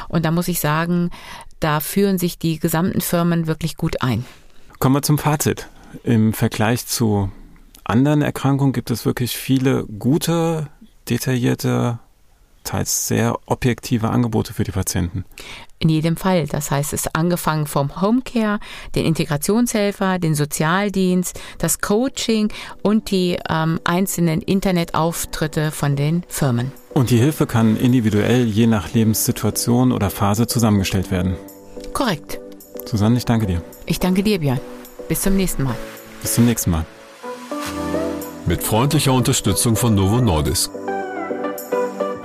und 0.07 0.25
da 0.25 0.31
muss 0.31 0.47
ich 0.47 0.61
sagen, 0.61 1.11
da 1.59 1.81
führen 1.81 2.19
sich 2.19 2.39
die 2.39 2.61
gesamten 2.61 3.01
Firmen 3.01 3.49
wirklich 3.49 3.77
gut 3.77 4.03
ein. 4.03 4.25
Kommen 4.79 4.95
wir 4.95 5.03
zum 5.03 5.19
Fazit. 5.19 5.67
Im 6.05 6.33
Vergleich 6.33 6.87
zu 6.87 7.29
anderen 7.83 8.23
Erkrankungen 8.23 8.73
gibt 8.73 8.93
es 8.93 9.05
wirklich 9.05 9.37
viele 9.37 9.85
gute, 9.99 10.69
detaillierte 11.09 11.99
teils 12.65 13.07
sehr 13.07 13.39
objektive 13.47 14.11
Angebote 14.11 14.53
für 14.55 14.65
die 14.65 14.71
Patienten. 14.71 15.25
In 15.79 15.89
jedem 15.89 16.17
Fall. 16.17 16.47
Das 16.47 16.71
heißt, 16.71 16.93
es 16.93 17.07
ist 17.07 17.17
angefangen 17.17 17.67
vom 17.67 18.01
Homecare, 18.01 18.61
den 18.95 19.05
Integrationshelfer, 19.05 20.19
den 20.19 20.35
Sozialdienst, 20.35 21.41
das 21.59 21.81
Coaching 21.81 22.53
und 22.83 23.11
die 23.11 23.39
ähm, 23.49 23.81
einzelnen 23.85 24.41
Internetauftritte 24.41 25.71
von 25.71 25.97
den 25.97 26.23
Firmen. 26.29 26.73
Und 26.95 27.11
die 27.11 27.19
Hilfe 27.19 27.47
kann 27.47 27.77
individuell 27.77 28.45
je 28.45 28.67
nach 28.67 28.93
Lebenssituation 28.93 29.93
oder 29.93 30.11
Phase 30.11 30.47
zusammengestellt 30.47 31.11
werden. 31.11 31.37
Korrekt. 31.93 32.39
Susanne, 32.87 33.17
ich 33.17 33.25
danke 33.25 33.47
dir. 33.47 33.63
Ich 33.87 33.99
danke 33.99 34.23
dir, 34.23 34.39
Björn. 34.39 34.61
Bis 35.09 35.23
zum 35.23 35.37
nächsten 35.37 35.65
Mal. 35.65 35.77
Bis 36.21 36.35
zum 36.35 36.45
nächsten 36.45 36.71
Mal. 36.71 36.85
Mit 38.47 38.63
freundlicher 38.63 39.13
Unterstützung 39.13 39.77
von 39.77 39.95
Novo 39.95 40.21
Nordisk. 40.21 40.71